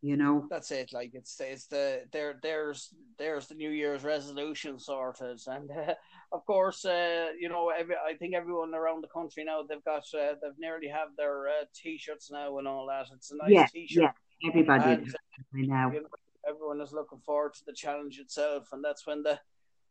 you 0.03 0.17
know 0.17 0.47
that's 0.51 0.73
it 0.73 0.93
like 0.93 1.13
it's 1.15 1.41
it's 1.41 1.67
the 1.67 2.03
there 2.13 2.35
there's 2.43 2.93
there's 3.19 3.47
the 3.47 3.55
new 3.55 3.71
year's 3.71 4.03
resolution 4.03 4.79
sorted 4.79 5.41
and 5.47 5.71
uh, 5.71 5.95
of 6.33 6.45
course 6.45 6.85
uh, 6.85 7.29
you 7.39 7.49
know 7.49 7.71
every, 7.71 7.95
i 8.05 8.13
think 8.15 8.35
everyone 8.35 8.75
around 8.75 9.03
the 9.03 9.09
country 9.09 9.45
now 9.45 9.63
they've 9.63 9.85
got 9.85 10.03
uh, 10.15 10.35
they've 10.43 10.59
nearly 10.59 10.89
have 10.89 11.09
their 11.17 11.47
uh, 11.47 11.65
t-shirts 11.73 12.31
now 12.33 12.59
and 12.59 12.67
all 12.67 12.87
that 12.87 13.07
it's 13.15 13.31
a 13.31 13.37
nice 13.37 13.51
yeah, 13.51 13.67
t-shirt 13.67 14.03
yeah 14.03 14.51
everybody 14.51 14.93
and, 14.93 15.15
now. 15.53 15.93
You 15.93 16.01
know, 16.01 16.09
everyone 16.49 16.81
is 16.81 16.93
looking 16.93 17.21
forward 17.21 17.55
to 17.55 17.65
the 17.65 17.73
challenge 17.73 18.19
itself 18.19 18.71
and 18.73 18.85
that's 18.85 19.07
when 19.07 19.23
the 19.23 19.39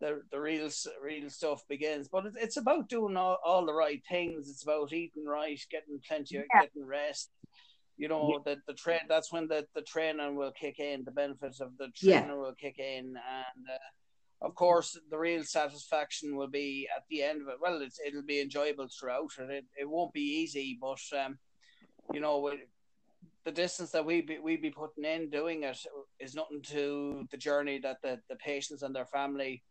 the, 0.01 0.21
the 0.31 0.39
real 0.39 0.67
real 1.01 1.29
stuff 1.29 1.63
begins 1.69 2.09
but 2.09 2.25
it, 2.25 2.33
it's 2.35 2.57
about 2.57 2.89
doing 2.89 3.15
all, 3.15 3.37
all 3.45 3.65
the 3.65 3.73
right 3.73 4.01
things 4.09 4.49
it's 4.49 4.63
about 4.63 4.91
eating 4.91 5.25
right 5.25 5.61
getting 5.71 5.99
plenty 6.05 6.37
of 6.37 6.43
yeah. 6.53 6.61
getting 6.61 6.85
rest 6.85 7.29
you 7.97 8.07
know 8.07 8.41
yeah. 8.45 8.53
the 8.53 8.61
the 8.67 8.73
train 8.73 8.99
that's 9.07 9.31
when 9.31 9.47
the 9.47 9.65
the 9.75 9.81
training 9.83 10.35
will 10.35 10.51
kick 10.51 10.79
in 10.79 11.03
the 11.05 11.11
benefits 11.11 11.61
of 11.61 11.77
the 11.77 11.87
training 11.95 12.29
yeah. 12.29 12.33
will 12.33 12.55
kick 12.59 12.79
in 12.79 13.05
and 13.05 13.65
uh, 13.69 14.45
of 14.45 14.55
course 14.55 14.99
the 15.11 15.17
real 15.17 15.43
satisfaction 15.43 16.35
will 16.35 16.49
be 16.49 16.87
at 16.95 17.03
the 17.09 17.21
end 17.21 17.41
of 17.41 17.47
it 17.47 17.57
well 17.61 17.79
it's, 17.81 17.99
it'll 18.05 18.23
be 18.23 18.41
enjoyable 18.41 18.87
throughout 18.87 19.29
and 19.37 19.51
it, 19.51 19.65
it 19.79 19.87
won't 19.87 20.13
be 20.13 20.41
easy 20.41 20.77
but 20.81 20.99
um 21.23 21.37
you 22.11 22.19
know 22.19 22.51
the 23.43 23.51
distance 23.51 23.91
that 23.91 24.05
we 24.05 24.21
be, 24.21 24.39
we 24.39 24.55
be 24.55 24.69
putting 24.69 25.05
in 25.05 25.29
doing 25.29 25.63
it 25.63 25.77
is 26.19 26.35
nothing 26.35 26.61
to 26.61 27.27
the 27.31 27.37
journey 27.37 27.79
that 27.79 27.97
the, 28.03 28.19
the 28.29 28.35
patients 28.35 28.83
and 28.83 28.95
their 28.95 29.05
family 29.05 29.63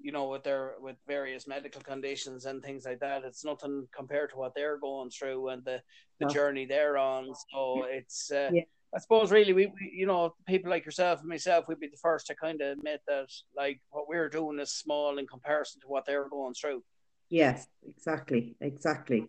you 0.00 0.12
know, 0.12 0.28
with 0.28 0.44
their 0.44 0.74
with 0.80 0.96
various 1.06 1.46
medical 1.46 1.80
conditions 1.80 2.46
and 2.46 2.62
things 2.62 2.84
like 2.84 3.00
that. 3.00 3.24
It's 3.24 3.44
nothing 3.44 3.88
compared 3.94 4.30
to 4.30 4.36
what 4.36 4.54
they're 4.54 4.78
going 4.78 5.10
through 5.10 5.48
and 5.48 5.64
the 5.64 5.82
the 6.20 6.26
journey 6.26 6.66
they're 6.66 6.98
on. 6.98 7.32
So 7.52 7.84
it's 7.88 8.30
uh, 8.30 8.50
yeah. 8.52 8.62
I 8.94 8.98
suppose 8.98 9.30
really 9.30 9.52
we, 9.52 9.66
we, 9.66 9.92
you 9.94 10.06
know 10.06 10.34
people 10.46 10.70
like 10.70 10.84
yourself 10.84 11.20
and 11.20 11.28
myself 11.28 11.66
we'd 11.68 11.80
be 11.80 11.88
the 11.88 11.96
first 11.96 12.26
to 12.28 12.34
kind 12.34 12.60
of 12.60 12.78
admit 12.78 13.00
that 13.06 13.26
like 13.56 13.80
what 13.90 14.08
we're 14.08 14.28
doing 14.28 14.58
is 14.58 14.72
small 14.72 15.18
in 15.18 15.26
comparison 15.26 15.80
to 15.82 15.88
what 15.88 16.06
they're 16.06 16.28
going 16.28 16.54
through. 16.54 16.82
Yes, 17.28 17.66
exactly, 17.86 18.56
exactly. 18.60 19.26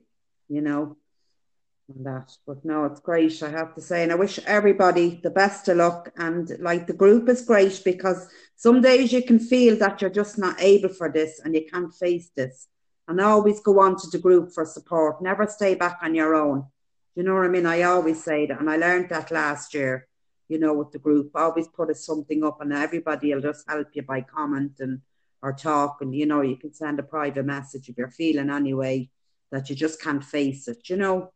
You 0.50 0.62
know, 0.62 0.98
and 1.94 2.06
that. 2.06 2.36
But 2.46 2.63
no, 2.65 2.86
it's 2.86 3.00
great, 3.00 3.41
I 3.44 3.50
have 3.50 3.74
to 3.75 3.82
say. 3.82 4.03
And 4.03 4.12
I 4.12 4.15
wish 4.15 4.39
everybody 4.46 5.20
the 5.24 5.29
best 5.29 5.67
of 5.67 5.77
luck. 5.77 6.12
And 6.17 6.51
like 6.60 6.88
the 6.88 6.94
group 6.94 7.29
is 7.29 7.41
great 7.41 7.82
because 7.84 8.27
some 8.56 8.82
days 8.82 9.13
you 9.13 9.24
can 9.24 9.39
feel 9.39 9.77
that 9.77 10.01
you're 10.01 10.10
just 10.10 10.38
not 10.38 10.62
able 10.62 10.89
for 10.89 11.12
this 11.12 11.39
and 11.44 11.56
you 11.56 11.65
can't 11.72 11.94
face 11.94 12.29
this. 12.36 12.67
And 13.08 13.22
always 13.22 13.62
go 13.62 13.79
on 13.79 13.96
to 13.98 14.08
the 14.10 14.17
group 14.17 14.51
for 14.53 14.65
support. 14.65 15.22
Never 15.22 15.48
stay 15.48 15.75
back 15.75 16.00
on 16.01 16.13
your 16.13 16.36
own. 16.36 16.65
You 17.15 17.24
know 17.24 17.36
what 17.36 17.46
I 17.46 17.48
mean? 17.48 17.65
I 17.65 17.84
always 17.84 18.24
say 18.24 18.46
that. 18.48 18.60
And 18.60 18.70
I 18.70 18.75
learned 18.75 19.10
that 19.10 19.32
last 19.32 19.74
year, 19.74 20.08
you 20.50 20.60
know, 20.60 20.74
with 20.74 20.91
the 20.91 21.00
group. 21.00 21.32
Always 21.34 21.70
put 21.70 21.96
something 21.96 22.44
up 22.44 22.60
and 22.62 22.74
everybody 22.74 23.34
will 23.34 23.41
just 23.41 23.63
help 23.67 23.88
you 23.94 24.01
by 24.01 24.22
comment 24.22 24.74
and 24.79 25.01
or 25.41 25.53
talk. 25.53 26.01
And, 26.01 26.13
you 26.13 26.25
know, 26.25 26.41
you 26.41 26.58
can 26.58 26.74
send 26.74 27.00
a 27.00 27.03
private 27.03 27.46
message 27.46 27.88
if 27.88 27.98
you're 27.98 28.10
feeling 28.10 28.50
anyway 28.50 29.10
that 29.51 29.70
you 29.70 29.75
just 29.75 30.01
can't 30.01 30.24
face 30.24 30.67
it, 30.67 30.89
you 30.89 30.98
know 30.98 31.32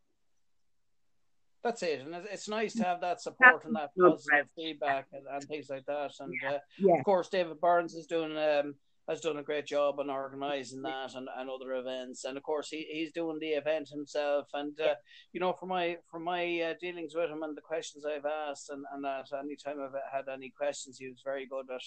that's 1.62 1.82
it, 1.82 2.00
and 2.00 2.14
it's 2.30 2.48
nice 2.48 2.74
to 2.74 2.82
have 2.82 3.00
that 3.02 3.20
support 3.20 3.64
and 3.64 3.76
that 3.76 3.90
positive 3.98 4.48
feedback 4.56 5.06
and, 5.12 5.22
and, 5.30 5.42
things 5.44 5.68
like 5.70 5.86
that. 5.86 6.10
And 6.18 6.32
uh, 6.46 6.58
yeah. 6.78 6.98
of 6.98 7.04
course, 7.04 7.28
David 7.28 7.60
Burns 7.60 7.94
is 7.94 8.06
doing 8.06 8.36
um, 8.36 8.74
has 9.08 9.20
done 9.20 9.36
a 9.36 9.42
great 9.42 9.66
job 9.66 9.98
on 9.98 10.10
organising 10.10 10.82
that 10.82 11.14
and, 11.14 11.28
and 11.36 11.50
other 11.50 11.74
events. 11.74 12.24
And 12.24 12.36
of 12.36 12.42
course, 12.42 12.68
he, 12.68 12.86
he's 12.90 13.12
doing 13.12 13.38
the 13.40 13.50
event 13.50 13.88
himself. 13.88 14.48
And 14.54 14.78
uh, 14.80 14.94
you 15.32 15.40
know, 15.40 15.52
for 15.52 15.66
my 15.66 15.98
for 16.10 16.18
my 16.18 16.60
uh, 16.60 16.74
dealings 16.80 17.14
with 17.14 17.30
him 17.30 17.42
and 17.42 17.56
the 17.56 17.62
questions 17.62 18.04
I've 18.04 18.26
asked, 18.26 18.70
and 18.70 18.84
and 18.92 19.04
that 19.04 19.26
anytime 19.38 19.80
I've 19.80 20.00
had 20.12 20.32
any 20.32 20.50
questions, 20.50 20.98
he 20.98 21.08
was 21.08 21.22
very 21.24 21.46
good 21.46 21.66
at 21.72 21.82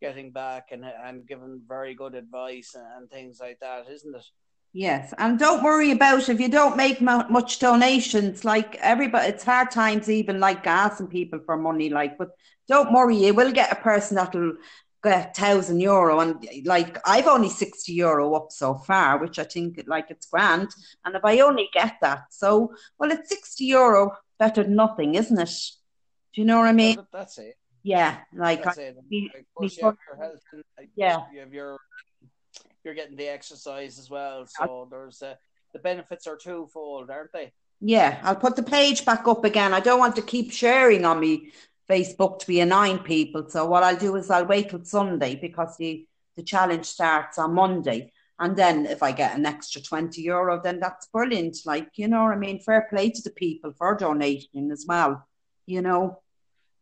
getting 0.00 0.32
back 0.32 0.68
and 0.72 0.84
and 0.84 1.26
giving 1.26 1.62
very 1.68 1.94
good 1.94 2.14
advice 2.14 2.74
and, 2.74 2.86
and 2.96 3.10
things 3.10 3.38
like 3.40 3.58
that, 3.60 3.88
isn't 3.88 4.14
it? 4.14 4.26
Yes, 4.76 5.14
and 5.18 5.38
don't 5.38 5.62
worry 5.62 5.92
about 5.92 6.28
if 6.28 6.40
you 6.40 6.48
don't 6.48 6.76
make 6.76 7.00
much 7.00 7.60
donations. 7.60 8.44
Like 8.44 8.74
everybody, 8.80 9.28
it's 9.28 9.44
hard 9.44 9.70
times, 9.70 10.10
even 10.10 10.40
like 10.40 10.66
asking 10.66 11.06
people 11.06 11.38
for 11.46 11.56
money. 11.56 11.90
Like, 11.90 12.18
but 12.18 12.30
don't 12.66 12.92
worry, 12.92 13.16
you 13.16 13.32
will 13.34 13.52
get 13.52 13.70
a 13.70 13.76
person 13.76 14.16
that'll 14.16 14.54
get 15.00 15.36
thousand 15.36 15.78
euro, 15.78 16.18
and 16.18 16.44
like 16.64 16.98
I've 17.06 17.28
only 17.28 17.50
sixty 17.50 17.92
euro 17.92 18.34
up 18.34 18.50
so 18.50 18.74
far, 18.74 19.18
which 19.18 19.38
I 19.38 19.44
think 19.44 19.80
like 19.86 20.10
it's 20.10 20.26
grand. 20.26 20.70
And 21.04 21.14
if 21.14 21.24
I 21.24 21.38
only 21.38 21.68
get 21.72 21.94
that, 22.02 22.24
so 22.30 22.74
well, 22.98 23.12
it's 23.12 23.28
sixty 23.28 23.66
euro 23.66 24.10
better 24.40 24.64
than 24.64 24.74
nothing, 24.74 25.14
isn't 25.14 25.38
it? 25.38 25.56
Do 26.34 26.40
you 26.40 26.46
know 26.46 26.58
what 26.58 26.66
I 26.66 26.72
mean? 26.72 26.98
That's 27.12 27.38
it. 27.38 27.56
Yeah, 27.84 28.16
like 28.34 28.66
I, 28.66 28.72
it. 28.80 29.08
Be, 29.08 29.30
you 29.60 29.68
have 29.82 29.96
your 30.08 30.16
health 30.18 30.42
and, 30.52 30.64
uh, 30.76 30.82
yeah, 30.96 31.18
you 31.32 31.38
have 31.38 31.54
your 31.54 31.78
you're 32.84 32.94
getting 32.94 33.16
the 33.16 33.28
exercise 33.28 33.98
as 33.98 34.10
well. 34.10 34.46
So 34.46 34.88
there's 34.90 35.22
uh, 35.22 35.34
the 35.72 35.78
benefits 35.78 36.26
are 36.26 36.36
twofold, 36.36 37.10
aren't 37.10 37.32
they? 37.32 37.52
Yeah, 37.80 38.20
I'll 38.22 38.36
put 38.36 38.56
the 38.56 38.62
page 38.62 39.04
back 39.04 39.26
up 39.26 39.44
again. 39.44 39.74
I 39.74 39.80
don't 39.80 39.98
want 39.98 40.16
to 40.16 40.22
keep 40.22 40.52
sharing 40.52 41.04
on 41.04 41.20
me 41.20 41.52
Facebook 41.88 42.38
to 42.38 42.46
be 42.46 42.60
annoying 42.60 43.00
people. 43.00 43.48
So 43.48 43.66
what 43.66 43.82
I'll 43.82 43.96
do 43.96 44.16
is 44.16 44.30
I'll 44.30 44.46
wait 44.46 44.70
till 44.70 44.84
Sunday 44.84 45.34
because 45.34 45.76
the 45.76 46.06
the 46.36 46.42
challenge 46.42 46.86
starts 46.86 47.38
on 47.38 47.54
Monday. 47.54 48.12
And 48.38 48.56
then 48.56 48.86
if 48.86 49.02
I 49.02 49.12
get 49.12 49.36
an 49.36 49.46
extra 49.46 49.80
20 49.80 50.20
euro, 50.22 50.60
then 50.62 50.80
that's 50.80 51.06
brilliant. 51.06 51.58
Like, 51.64 51.90
you 51.94 52.08
know 52.08 52.22
I 52.22 52.36
mean? 52.36 52.60
Fair 52.60 52.86
play 52.90 53.10
to 53.10 53.22
the 53.22 53.30
people 53.30 53.72
for 53.72 53.94
donating 53.94 54.70
as 54.72 54.84
well, 54.88 55.26
you 55.66 55.82
know? 55.82 56.20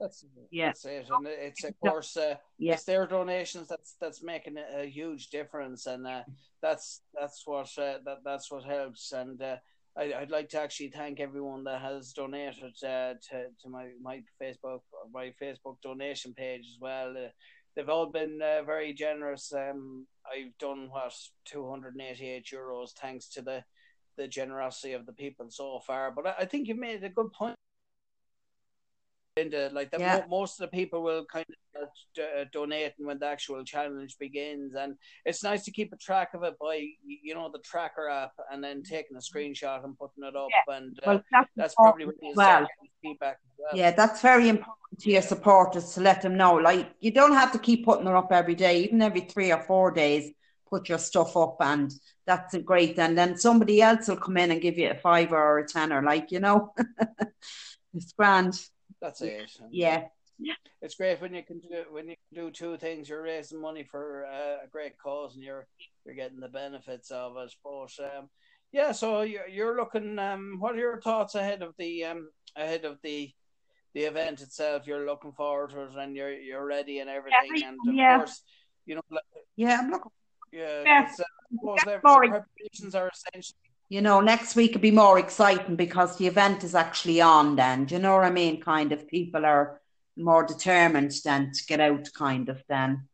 That's 0.02 0.25
yeah. 0.50 0.66
That's 0.66 0.85
it, 0.85 1.06
and 1.09 1.26
it's 1.28 1.62
of 1.62 1.78
course 1.78 2.16
uh, 2.16 2.35
yeah. 2.59 2.75
it's 2.75 2.82
their 2.82 3.06
donations 3.06 3.68
that's 3.68 3.94
that's 4.00 4.21
making 4.21 4.56
a, 4.59 4.85
huge 4.85 5.28
difference, 5.28 5.87
and 5.87 6.04
uh, 6.04 6.23
that's 6.61 7.02
that's 7.18 7.42
what 7.47 7.68
uh, 7.78 7.99
that 8.04 8.18
that's 8.25 8.50
what 8.50 8.64
helps. 8.64 9.12
And 9.12 9.40
uh, 9.40 9.56
I, 9.97 10.12
would 10.18 10.32
like 10.32 10.49
to 10.50 10.61
actually 10.61 10.88
thank 10.88 11.21
everyone 11.21 11.62
that 11.64 11.80
has 11.82 12.12
donated 12.12 12.75
uh, 12.82 13.14
to 13.30 13.47
to 13.62 13.68
my 13.68 13.90
my 14.02 14.25
Facebook 14.42 14.80
my 15.14 15.32
Facebook 15.40 15.76
donation 15.85 16.35
page 16.35 16.66
as 16.66 16.80
well. 16.80 17.11
Uh, 17.16 17.28
they've 17.76 17.88
all 17.88 18.11
been 18.11 18.40
very 18.66 18.92
generous. 18.92 19.52
Um, 19.52 20.09
I've 20.26 20.59
done 20.59 20.88
what 20.90 21.12
two 21.44 21.71
hundred 21.71 21.94
and 21.94 22.02
eighty 22.02 22.28
eight 22.28 22.47
euros 22.52 22.90
thanks 23.00 23.28
to 23.35 23.42
the 23.42 23.62
the 24.16 24.26
generosity 24.26 24.94
of 24.94 25.06
the 25.06 25.12
people 25.12 25.47
so 25.49 25.78
far. 25.87 26.11
But 26.11 26.26
I, 26.26 26.35
I 26.40 26.44
think 26.44 26.66
you 26.66 26.75
made 26.75 27.04
a 27.04 27.09
good 27.09 27.32
point 27.32 27.54
into 29.36 29.70
like 29.72 29.90
that 29.90 30.00
yeah. 30.00 30.22
most 30.28 30.60
of 30.60 30.70
the 30.70 30.76
people 30.76 31.02
will 31.02 31.24
kind 31.24 31.46
of 31.76 31.88
uh, 32.22 32.44
donate 32.52 32.92
when 32.98 33.18
the 33.18 33.26
actual 33.26 33.64
challenge 33.64 34.16
begins 34.18 34.74
and 34.74 34.94
it's 35.24 35.42
nice 35.42 35.64
to 35.64 35.70
keep 35.70 35.90
a 35.92 35.96
track 35.96 36.34
of 36.34 36.42
it 36.42 36.54
by 36.60 36.86
you 37.02 37.34
know 37.34 37.50
the 37.50 37.58
tracker 37.60 38.10
app 38.10 38.32
and 38.50 38.62
then 38.62 38.82
taking 38.82 39.16
a 39.16 39.20
screenshot 39.20 39.84
and 39.84 39.98
putting 39.98 40.24
it 40.24 40.36
up 40.36 40.48
yeah. 40.50 40.76
and 40.76 40.98
uh, 40.98 41.02
well, 41.06 41.22
that's, 41.32 41.50
that's 41.56 41.74
probably 41.74 42.06
well. 42.34 42.66
feedback 43.02 43.38
well. 43.58 43.70
yeah 43.74 43.90
that's 43.90 44.20
very 44.20 44.50
important 44.50 45.00
to 45.00 45.10
your 45.10 45.22
supporters 45.22 45.94
to 45.94 46.02
let 46.02 46.20
them 46.20 46.36
know 46.36 46.54
like 46.54 46.92
you 47.00 47.10
don't 47.10 47.32
have 47.32 47.50
to 47.52 47.58
keep 47.58 47.86
putting 47.86 48.06
it 48.06 48.14
up 48.14 48.30
every 48.32 48.54
day 48.54 48.82
even 48.82 49.00
every 49.00 49.22
three 49.22 49.50
or 49.50 49.62
four 49.62 49.90
days 49.90 50.32
put 50.72 50.88
your 50.88 50.98
stuff 50.98 51.36
up, 51.36 51.56
and 51.60 51.92
that's 52.26 52.56
great. 52.58 52.98
And 52.98 53.16
then 53.16 53.36
somebody 53.36 53.82
else 53.82 54.08
will 54.08 54.16
come 54.16 54.38
in 54.38 54.50
and 54.50 54.60
give 54.60 54.78
you 54.78 54.90
a 54.90 54.94
five 54.94 55.30
or 55.30 55.58
a 55.58 55.68
tenner, 55.68 56.02
like 56.02 56.32
you 56.32 56.40
know, 56.40 56.72
it's 57.94 58.12
grand. 58.12 58.58
That's 59.02 59.21
it. 59.21 59.50
Yeah. 59.71 60.04
It's 60.80 60.94
great 60.94 61.21
when 61.21 61.35
you 61.35 61.42
can 61.42 61.59
do 61.61 61.85
when 61.90 62.09
you 62.09 62.16
can 62.16 62.44
do 62.44 62.50
two 62.50 62.76
things. 62.76 63.09
You're 63.09 63.23
raising 63.23 63.61
money 63.61 63.85
for 63.85 64.25
uh, 64.26 64.64
a 64.64 64.68
great 64.71 64.97
cause, 64.99 65.35
and 65.35 65.44
you're 65.44 65.66
you're 66.04 66.14
getting 66.14 66.40
the 66.40 66.49
benefits 66.49 67.11
of 67.11 67.37
it. 67.37 67.52
But 67.62 67.92
um, 68.04 68.28
yeah, 68.73 68.92
so 68.92 69.21
you're, 69.23 69.47
you're 69.47 69.76
looking. 69.76 70.18
Um, 70.18 70.56
what 70.59 70.75
are 70.75 70.78
your 70.78 71.00
thoughts 71.00 71.35
ahead 71.35 71.62
of 71.62 71.75
the 71.78 72.04
um, 72.04 72.30
ahead 72.56 72.85
of 72.85 72.99
the 73.02 73.30
the 73.94 74.02
event 74.04 74.40
itself? 74.40 74.87
You're 74.87 75.06
looking 75.06 75.32
forward 75.32 75.71
to 75.71 75.82
it, 75.82 75.97
and 75.97 76.16
you're 76.16 76.32
you're 76.32 76.66
ready 76.66 76.99
and 77.00 77.11
everything. 77.11 77.56
Yeah, 77.56 77.68
and 77.68 77.78
of 77.88 77.94
yeah. 77.94 78.16
course, 78.18 78.42
you 78.87 78.94
know, 78.97 79.02
like, 79.11 79.23
Yeah, 79.56 79.78
I'm 79.80 79.90
looking. 79.90 80.11
yeah, 80.52 80.82
Yeah. 80.85 81.09
uh, 81.18 81.23
Yeah, 81.50 81.99
preparations 82.30 82.94
are 82.94 83.09
essential. 83.09 83.56
You 83.92 84.00
know, 84.00 84.22
next 84.22 84.56
week 84.56 84.72
will 84.72 84.80
be 84.80 84.90
more 84.90 85.18
exciting 85.18 85.76
because 85.76 86.16
the 86.16 86.26
event 86.26 86.64
is 86.64 86.75
actually 86.75 87.20
on. 87.20 87.56
Then, 87.56 87.84
do 87.84 87.94
you 87.94 88.00
know 88.00 88.14
what 88.14 88.25
I 88.25 88.30
mean? 88.30 88.58
Kind 88.58 88.90
of 88.90 89.06
people 89.06 89.44
are 89.44 89.82
more 90.16 90.46
determined 90.46 91.12
then 91.22 91.52
to 91.52 91.66
get 91.66 91.78
out. 91.78 92.08
Kind 92.14 92.49
of 92.49 92.64
then, 92.70 93.06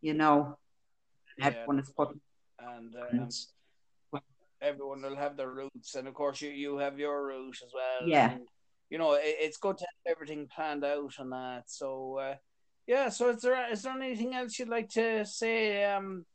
you 0.00 0.14
know, 0.14 0.58
Yeah. 1.38 1.46
everyone 1.46 1.78
is 1.78 1.90
putting. 1.90 2.20
and 2.58 2.92
um, 2.96 3.28
everyone 4.60 5.02
will 5.02 5.14
have 5.14 5.36
their 5.36 5.52
routes, 5.52 5.94
and 5.94 6.08
of 6.08 6.14
course 6.14 6.42
you 6.42 6.50
you 6.50 6.78
have 6.78 6.98
your 6.98 7.24
route 7.28 7.62
as 7.64 7.72
well. 7.72 8.08
Yeah. 8.08 8.32
and, 8.32 8.48
you 8.90 8.98
know 8.98 9.12
it, 9.12 9.36
it's 9.38 9.58
good 9.58 9.78
to 9.78 9.86
have 9.86 10.16
everything 10.16 10.48
planned 10.48 10.84
out 10.84 11.14
on 11.20 11.30
that. 11.30 11.70
So 11.70 12.18
uh, 12.18 12.34
yeah, 12.88 13.10
so 13.10 13.30
is 13.30 13.42
there 13.42 13.72
is 13.72 13.82
there 13.82 13.92
anything 14.02 14.34
else 14.34 14.58
you'd 14.58 14.76
like 14.76 14.88
to 15.00 15.24
say? 15.24 15.84
Um, 15.84 16.26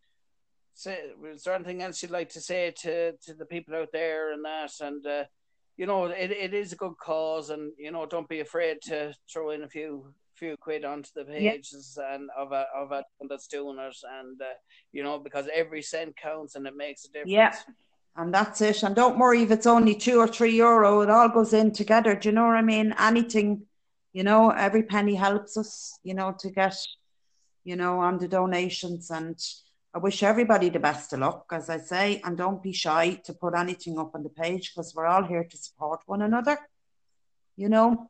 say 0.73 0.99
is 1.31 1.43
there 1.43 1.55
anything 1.55 1.81
else 1.81 2.01
you'd 2.01 2.11
like 2.11 2.29
to 2.29 2.41
say 2.41 2.73
to 2.81 3.11
to 3.23 3.33
the 3.33 3.45
people 3.45 3.75
out 3.75 3.89
there 3.91 4.33
and 4.33 4.43
that 4.45 4.71
and. 4.81 5.05
Uh, 5.05 5.23
you 5.77 5.87
know, 5.87 6.05
it, 6.05 6.29
it 6.29 6.53
is 6.53 6.73
a 6.73 6.75
good 6.75 6.93
cause, 7.03 7.49
and 7.49 7.71
you 7.75 7.91
know, 7.91 8.05
don't 8.05 8.29
be 8.29 8.41
afraid 8.41 8.77
to 8.83 9.15
throw 9.31 9.49
in 9.49 9.63
a 9.63 9.67
few 9.67 10.13
few 10.35 10.57
quid 10.57 10.85
onto 10.85 11.09
the 11.15 11.23
pages 11.23 11.99
and 12.11 12.29
of 12.37 12.51
a 12.51 12.65
of 12.75 12.91
a 12.91 13.03
that's 13.29 13.47
doing 13.47 13.77
it, 13.79 13.95
and 14.19 14.41
uh, 14.41 14.45
you 14.91 15.01
know, 15.01 15.17
because 15.17 15.47
every 15.53 15.81
cent 15.81 16.15
counts 16.17 16.55
and 16.55 16.67
it 16.67 16.75
makes 16.75 17.05
a 17.05 17.07
difference. 17.07 17.31
Yeah. 17.31 17.55
And 18.17 18.33
that's 18.33 18.59
it. 18.59 18.83
And 18.83 18.93
don't 18.93 19.17
worry 19.17 19.41
if 19.41 19.51
it's 19.51 19.65
only 19.65 19.95
two 19.95 20.19
or 20.19 20.27
three 20.27 20.55
euro, 20.55 21.01
it 21.01 21.09
all 21.09 21.29
goes 21.29 21.53
in 21.53 21.71
together. 21.71 22.13
Do 22.13 22.27
you 22.27 22.35
know 22.35 22.45
what 22.45 22.57
I 22.57 22.61
mean? 22.61 22.93
Anything, 22.99 23.63
you 24.11 24.23
know, 24.23 24.49
every 24.49 24.83
penny 24.83 25.15
helps 25.15 25.55
us, 25.55 25.97
you 26.03 26.13
know, 26.13 26.35
to 26.39 26.51
get, 26.51 26.75
you 27.63 27.77
know, 27.77 27.99
on 27.99 28.17
the 28.17 28.27
donations. 28.27 29.11
And 29.11 29.39
I 29.93 29.97
wish 29.97 30.23
everybody 30.23 30.69
the 30.69 30.79
best 30.79 31.11
of 31.13 31.19
luck, 31.19 31.47
as 31.51 31.69
I 31.69 31.77
say, 31.77 32.21
and 32.23 32.37
don't 32.37 32.63
be 32.63 32.71
shy 32.71 33.15
to 33.25 33.33
put 33.33 33.55
anything 33.55 33.99
up 33.99 34.11
on 34.15 34.23
the 34.23 34.29
page 34.29 34.71
because 34.73 34.93
we're 34.95 35.05
all 35.05 35.23
here 35.23 35.43
to 35.43 35.57
support 35.57 35.99
one 36.05 36.21
another, 36.21 36.57
you 37.57 37.67
know. 37.67 38.09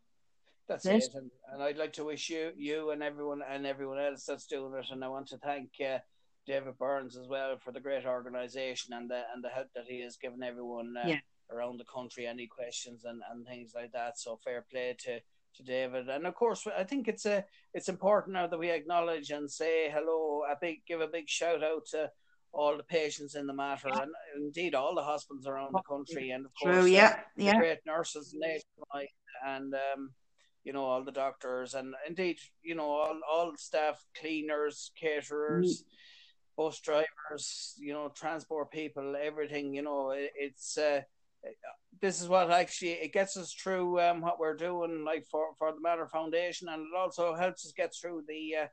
That's 0.68 0.86
it, 0.86 1.10
and, 1.16 1.32
and 1.52 1.64
I'd 1.64 1.78
like 1.78 1.94
to 1.94 2.06
wish 2.06 2.30
you, 2.30 2.52
you 2.56 2.92
and 2.92 3.02
everyone 3.02 3.42
and 3.50 3.66
everyone 3.66 4.00
else 4.00 4.26
that's 4.26 4.46
doing 4.46 4.74
it, 4.76 4.86
and 4.92 5.04
I 5.04 5.08
want 5.10 5.28
to 5.30 5.38
thank 5.40 5.72
uh, 5.84 5.98
David 6.46 6.78
Burns 6.78 7.18
as 7.18 7.28
well 7.28 7.58
for 7.58 7.72
the 7.72 7.80
great 7.80 8.06
organisation 8.06 8.94
and 8.94 9.10
the 9.10 9.24
and 9.34 9.44
the 9.44 9.50
help 9.50 9.68
that 9.76 9.86
he 9.88 10.02
has 10.02 10.18
given 10.18 10.44
everyone 10.44 10.96
uh, 10.96 11.08
Yeah. 11.08 11.20
around 11.52 11.80
the 11.80 11.86
country. 11.86 12.26
Any 12.26 12.48
questions 12.48 13.06
and, 13.06 13.22
and 13.32 13.46
things 13.46 13.74
like 13.76 13.92
that. 13.92 14.18
So 14.18 14.40
fair 14.44 14.64
play 14.72 14.96
to, 15.00 15.20
to 15.56 15.64
David, 15.64 16.10
and 16.10 16.26
of 16.26 16.36
course 16.36 16.66
I 16.78 16.84
think 16.84 17.08
it's 17.08 17.26
a 17.26 17.44
it's 17.74 17.90
important 17.90 18.34
now 18.34 18.48
that 18.48 18.60
we 18.60 18.70
acknowledge 18.70 19.30
and 19.32 19.50
say 19.50 19.90
hello, 19.92 20.44
a 20.50 20.56
big 20.60 20.80
give 20.88 21.02
a 21.02 21.08
big 21.08 21.28
shout 21.28 21.64
out 21.64 21.86
to 21.92 22.10
all 22.54 22.76
the 22.76 22.84
patients 22.84 23.36
in 23.36 23.48
the 23.48 23.54
Mater, 23.54 23.90
and 23.90 24.12
indeed 24.36 24.76
all 24.76 24.96
the 24.96 25.04
hospitals 25.04 25.48
around 25.48 25.74
the 25.74 25.82
country, 25.88 26.32
and 26.32 26.46
of 26.46 26.52
course 26.62 26.76
True, 26.76 26.86
yeah, 26.86 27.20
the 27.38 27.46
yeah. 27.46 27.58
great 27.58 27.80
nurses 27.86 28.36
nationwide 28.38 29.08
and 29.46 29.74
um, 29.74 30.12
you 30.64 30.74
know 30.74 30.84
all 30.84 31.04
the 31.04 31.12
doctors 31.12 31.74
and 31.74 31.94
indeed 32.08 32.38
you 32.64 32.76
know 32.76 32.90
all 32.90 33.20
all 33.30 33.54
staff 33.58 34.04
cleaners 34.20 34.92
caterers 35.00 35.84
bus 36.58 36.80
drivers 36.80 37.76
you 37.80 37.94
know 37.94 38.12
transport 38.16 38.72
people 38.72 39.16
everything 39.16 39.74
you 39.74 39.82
know 39.82 40.12
it, 40.12 40.32
it's 40.36 40.78
uh, 40.78 41.02
this 42.02 42.20
is 42.22 42.28
what 42.28 42.50
actually 42.52 42.92
it 42.94 43.14
gets 43.14 43.38
us 43.38 43.54
through 43.54 44.00
um, 44.00 44.22
what 44.22 44.40
we're 44.40 44.56
doing 44.56 45.04
like 45.06 45.26
for 45.30 45.54
for 45.58 45.72
the 45.72 45.80
Mater 45.80 46.08
Foundation 46.08 46.68
and 46.70 46.82
it 46.82 46.98
also 46.98 47.36
helps 47.36 47.66
us 47.66 47.74
get 47.76 47.94
through 47.94 48.24
the 48.28 48.56
uh, 48.64 48.68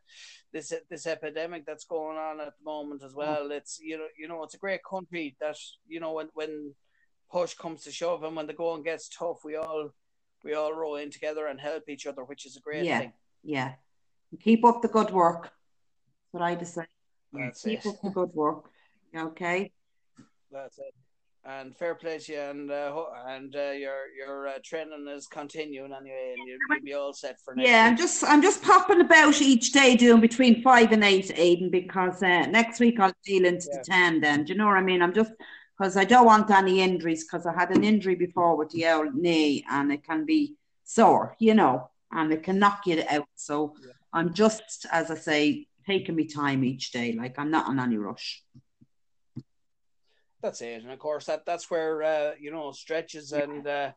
this 0.53 0.73
this 0.91 1.07
epidemic 1.07 1.65
that's 1.67 1.85
going 1.85 2.17
on 2.17 2.41
at 2.41 2.47
the 2.59 2.65
moment 2.65 3.03
as 3.05 3.15
well 3.15 3.51
it's 3.51 3.79
you 3.81 3.99
know 3.99 4.07
you 4.19 4.29
know 4.29 4.43
it's 4.43 4.55
a 4.55 4.59
great 4.59 4.81
country 4.89 5.37
that 5.41 5.57
you 5.87 6.01
know 6.01 6.13
when 6.15 6.29
when 6.35 6.75
push 7.31 7.55
comes 7.55 7.83
to 7.85 7.93
shove 7.93 8.23
and 8.23 8.35
when 8.35 8.47
the 8.47 8.55
going 8.55 8.83
gets 8.83 9.09
tough 9.09 9.45
we 9.45 9.57
all 9.57 9.91
we 10.45 10.55
all 10.55 10.73
row 10.73 10.95
in 10.97 11.11
together 11.11 11.47
and 11.47 11.61
help 11.61 11.85
each 11.89 12.07
other 12.07 12.25
which 12.25 12.47
is 12.47 12.57
a 12.57 12.61
great 12.61 12.85
Yeah. 12.85 12.99
thing 13.01 13.13
Yeah. 13.45 13.75
Keep 14.41 14.65
up 14.65 14.83
the 14.83 14.89
good 14.89 15.11
work. 15.11 15.43
That's 15.45 16.33
what 16.33 16.43
I 16.43 16.55
decide. 16.55 16.89
That's 17.33 17.63
Keep 17.63 17.81
it. 17.81 17.87
up 17.87 17.97
the 18.03 18.11
good 18.11 18.33
work. 18.35 18.71
Okay. 19.17 19.73
That's 20.53 20.79
it. 20.79 20.95
And 21.49 21.75
fair 21.75 21.95
play 21.95 22.19
to 22.19 22.33
you, 22.33 22.39
and 22.41 22.71
uh, 22.71 23.05
and 23.27 23.57
uh, 23.57 23.71
your 23.71 24.01
your 24.15 24.49
uh, 24.49 24.59
training 24.63 25.07
is 25.09 25.27
continuing 25.27 25.95
anyway, 25.95 26.35
and 26.37 26.47
you'll, 26.47 26.59
you'll 26.69 26.85
be 26.85 26.93
all 26.93 27.15
set 27.15 27.41
for 27.43 27.55
next 27.55 27.71
Yeah, 27.71 27.87
I'm 27.87 27.97
just 27.97 28.23
I'm 28.23 28.43
just 28.43 28.63
popping 28.63 29.01
about 29.01 29.41
each 29.41 29.73
day 29.73 29.97
doing 29.97 30.21
between 30.21 30.61
five 30.63 30.93
and 30.93 31.03
eight, 31.03 31.29
Aiden, 31.29 31.71
because 31.71 32.23
uh, 32.23 32.45
next 32.47 32.81
week 32.81 33.01
I'll 33.01 33.15
deal 33.25 33.47
into 33.47 33.67
Yeah. 33.73 33.79
the 33.79 33.85
ten. 33.85 34.21
Then 34.21 34.45
do 34.45 34.53
you 34.53 34.59
know 34.59 34.67
what 34.67 34.77
I 34.77 34.83
mean? 34.83 35.01
I'm 35.01 35.15
just 35.15 35.33
because 35.79 35.97
I 35.97 36.05
don't 36.05 36.27
want 36.27 36.51
any 36.51 36.83
injuries 36.83 37.25
because 37.25 37.47
I 37.47 37.55
had 37.55 37.71
an 37.75 37.83
injury 37.83 38.15
before 38.15 38.55
with 38.57 38.69
the 38.71 38.87
old 38.87 39.15
knee 39.15 39.65
and 39.71 39.91
it 39.91 40.05
can 40.05 40.27
be 40.27 40.55
sore, 40.85 41.35
you 41.39 41.55
know, 41.55 41.89
and 42.13 42.31
it 42.31 42.43
can 42.43 42.59
knock 42.59 42.87
you 42.87 43.03
out. 43.09 43.29
So 43.37 43.75
Yeah. 43.81 43.93
I'm 44.13 44.35
just, 44.35 44.85
as 44.93 45.11
I 45.11 45.15
say, 45.15 45.67
taking 45.87 46.17
me 46.17 46.27
time 46.27 46.63
each 46.63 46.93
day. 46.93 47.13
Like 47.13 47.39
I'm 47.39 47.51
not 47.51 47.69
on 47.69 47.81
any 47.81 47.97
rush. 47.97 48.43
That's 50.43 50.61
it, 50.63 50.83
and 50.83 50.93
of 50.93 50.99
course 50.99 51.27
that 51.27 51.45
that's 51.47 51.71
where 51.71 52.03
uh, 52.03 52.31
you 52.41 52.51
know 52.53 52.71
stretches 52.73 53.33
and 53.33 53.67
uh, 53.67 53.91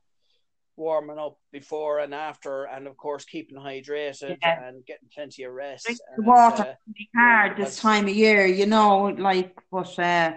warming 0.75 1.19
up 1.19 1.37
before 1.51 1.99
and 1.99 2.13
after, 2.15 2.63
and 2.63 2.87
of 2.87 2.97
course 2.97 3.25
keeping 3.25 3.57
hydrated 3.57 4.37
Yeah. 4.41 4.67
and 4.67 4.85
getting 4.85 5.09
plenty 5.13 5.43
of 5.43 5.53
rest. 5.53 5.85
The 5.87 5.97
and, 6.17 6.25
water 6.25 6.63
uh, 6.63 6.73
be 6.93 7.09
hard 7.15 7.57
yeah, 7.57 7.63
this 7.65 7.79
time 7.79 8.07
of 8.07 8.15
year, 8.15 8.45
you 8.47 8.65
know, 8.65 9.05
like, 9.17 9.55
but 9.71 9.97
uh, 9.99 10.33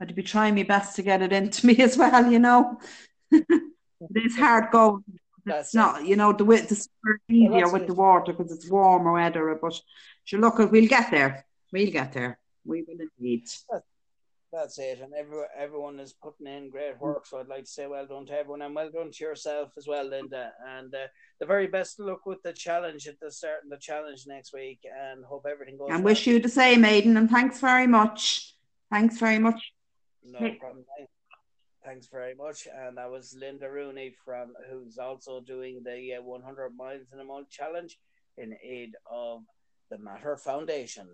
I'd 0.00 0.14
be 0.14 0.22
trying 0.22 0.54
my 0.54 0.62
best 0.62 0.94
to 0.96 1.02
get 1.02 1.20
it 1.22 1.32
into 1.32 1.66
me 1.68 1.76
as 1.78 1.96
well, 1.98 2.30
you 2.30 2.38
know. 2.38 2.78
it 3.32 3.44
is 4.14 4.36
hard 4.36 4.70
going. 4.70 5.02
That's 5.44 5.68
It's 5.68 5.74
not, 5.74 6.04
you 6.04 6.16
know, 6.16 6.32
the 6.32 6.44
with 6.44 6.68
the 6.68 6.76
summer 6.76 7.18
is 7.28 7.34
easier 7.36 7.68
with 7.72 7.82
it. 7.82 7.88
the 7.88 7.94
water 7.94 8.32
because 8.32 8.52
it's 8.52 8.70
warmer 8.70 9.12
weather, 9.14 9.58
but 9.60 9.74
sure, 10.24 10.38
look, 10.38 10.58
we'll 10.58 10.86
get 10.86 11.10
there. 11.10 11.44
We'll 11.72 11.90
get 11.90 12.12
there. 12.12 12.38
We 12.64 12.82
will 12.86 12.98
indeed. 13.18 13.48
That's 13.70 13.84
it, 14.52 15.00
and 15.00 15.12
every, 15.14 15.42
everyone 15.56 16.00
is 16.00 16.12
putting 16.12 16.46
in 16.46 16.70
great 16.70 17.00
work. 17.00 17.26
So 17.26 17.38
I'd 17.38 17.48
like 17.48 17.64
to 17.64 17.70
say 17.70 17.86
well 17.86 18.06
done 18.06 18.26
to 18.26 18.32
everyone, 18.38 18.62
and 18.62 18.74
well 18.74 18.90
done 18.90 19.10
to 19.12 19.24
yourself 19.24 19.70
as 19.76 19.86
well, 19.86 20.04
Linda. 20.08 20.52
And 20.68 20.94
uh, 20.94 21.06
the 21.38 21.46
very 21.46 21.66
best 21.66 22.00
of 22.00 22.06
luck 22.06 22.26
with 22.26 22.42
the 22.42 22.52
challenge 22.52 23.06
at 23.06 23.20
the 23.20 23.30
start 23.30 23.64
of 23.64 23.70
the 23.70 23.78
challenge 23.78 24.24
next 24.26 24.52
week, 24.52 24.80
and 24.84 25.24
hope 25.24 25.46
everything 25.50 25.78
goes. 25.78 25.88
And 25.90 25.98
well. 26.04 26.12
wish 26.12 26.26
you 26.26 26.40
the 26.40 26.48
same, 26.48 26.84
Aidan, 26.84 27.16
and 27.16 27.30
thanks 27.30 27.60
very 27.60 27.86
much. 27.86 28.54
Thanks 28.90 29.18
very 29.18 29.38
much. 29.38 29.72
No 30.24 30.38
Hey. 30.38 30.56
problem. 30.56 30.84
Thanks- 30.96 31.12
Thanks 31.82 32.08
very 32.08 32.34
much. 32.34 32.68
And 32.70 32.98
that 32.98 33.10
was 33.10 33.34
Linda 33.40 33.70
Rooney 33.70 34.14
from 34.22 34.52
who's 34.70 34.98
also 34.98 35.40
doing 35.40 35.82
the 35.82 36.16
uh, 36.18 36.22
100 36.22 36.76
miles 36.76 37.06
in 37.10 37.18
a 37.20 37.24
month 37.24 37.48
challenge 37.48 37.98
in 38.36 38.54
aid 38.62 38.92
of 39.10 39.40
the 39.90 39.96
Mater 39.96 40.36
Foundation. 40.36 41.08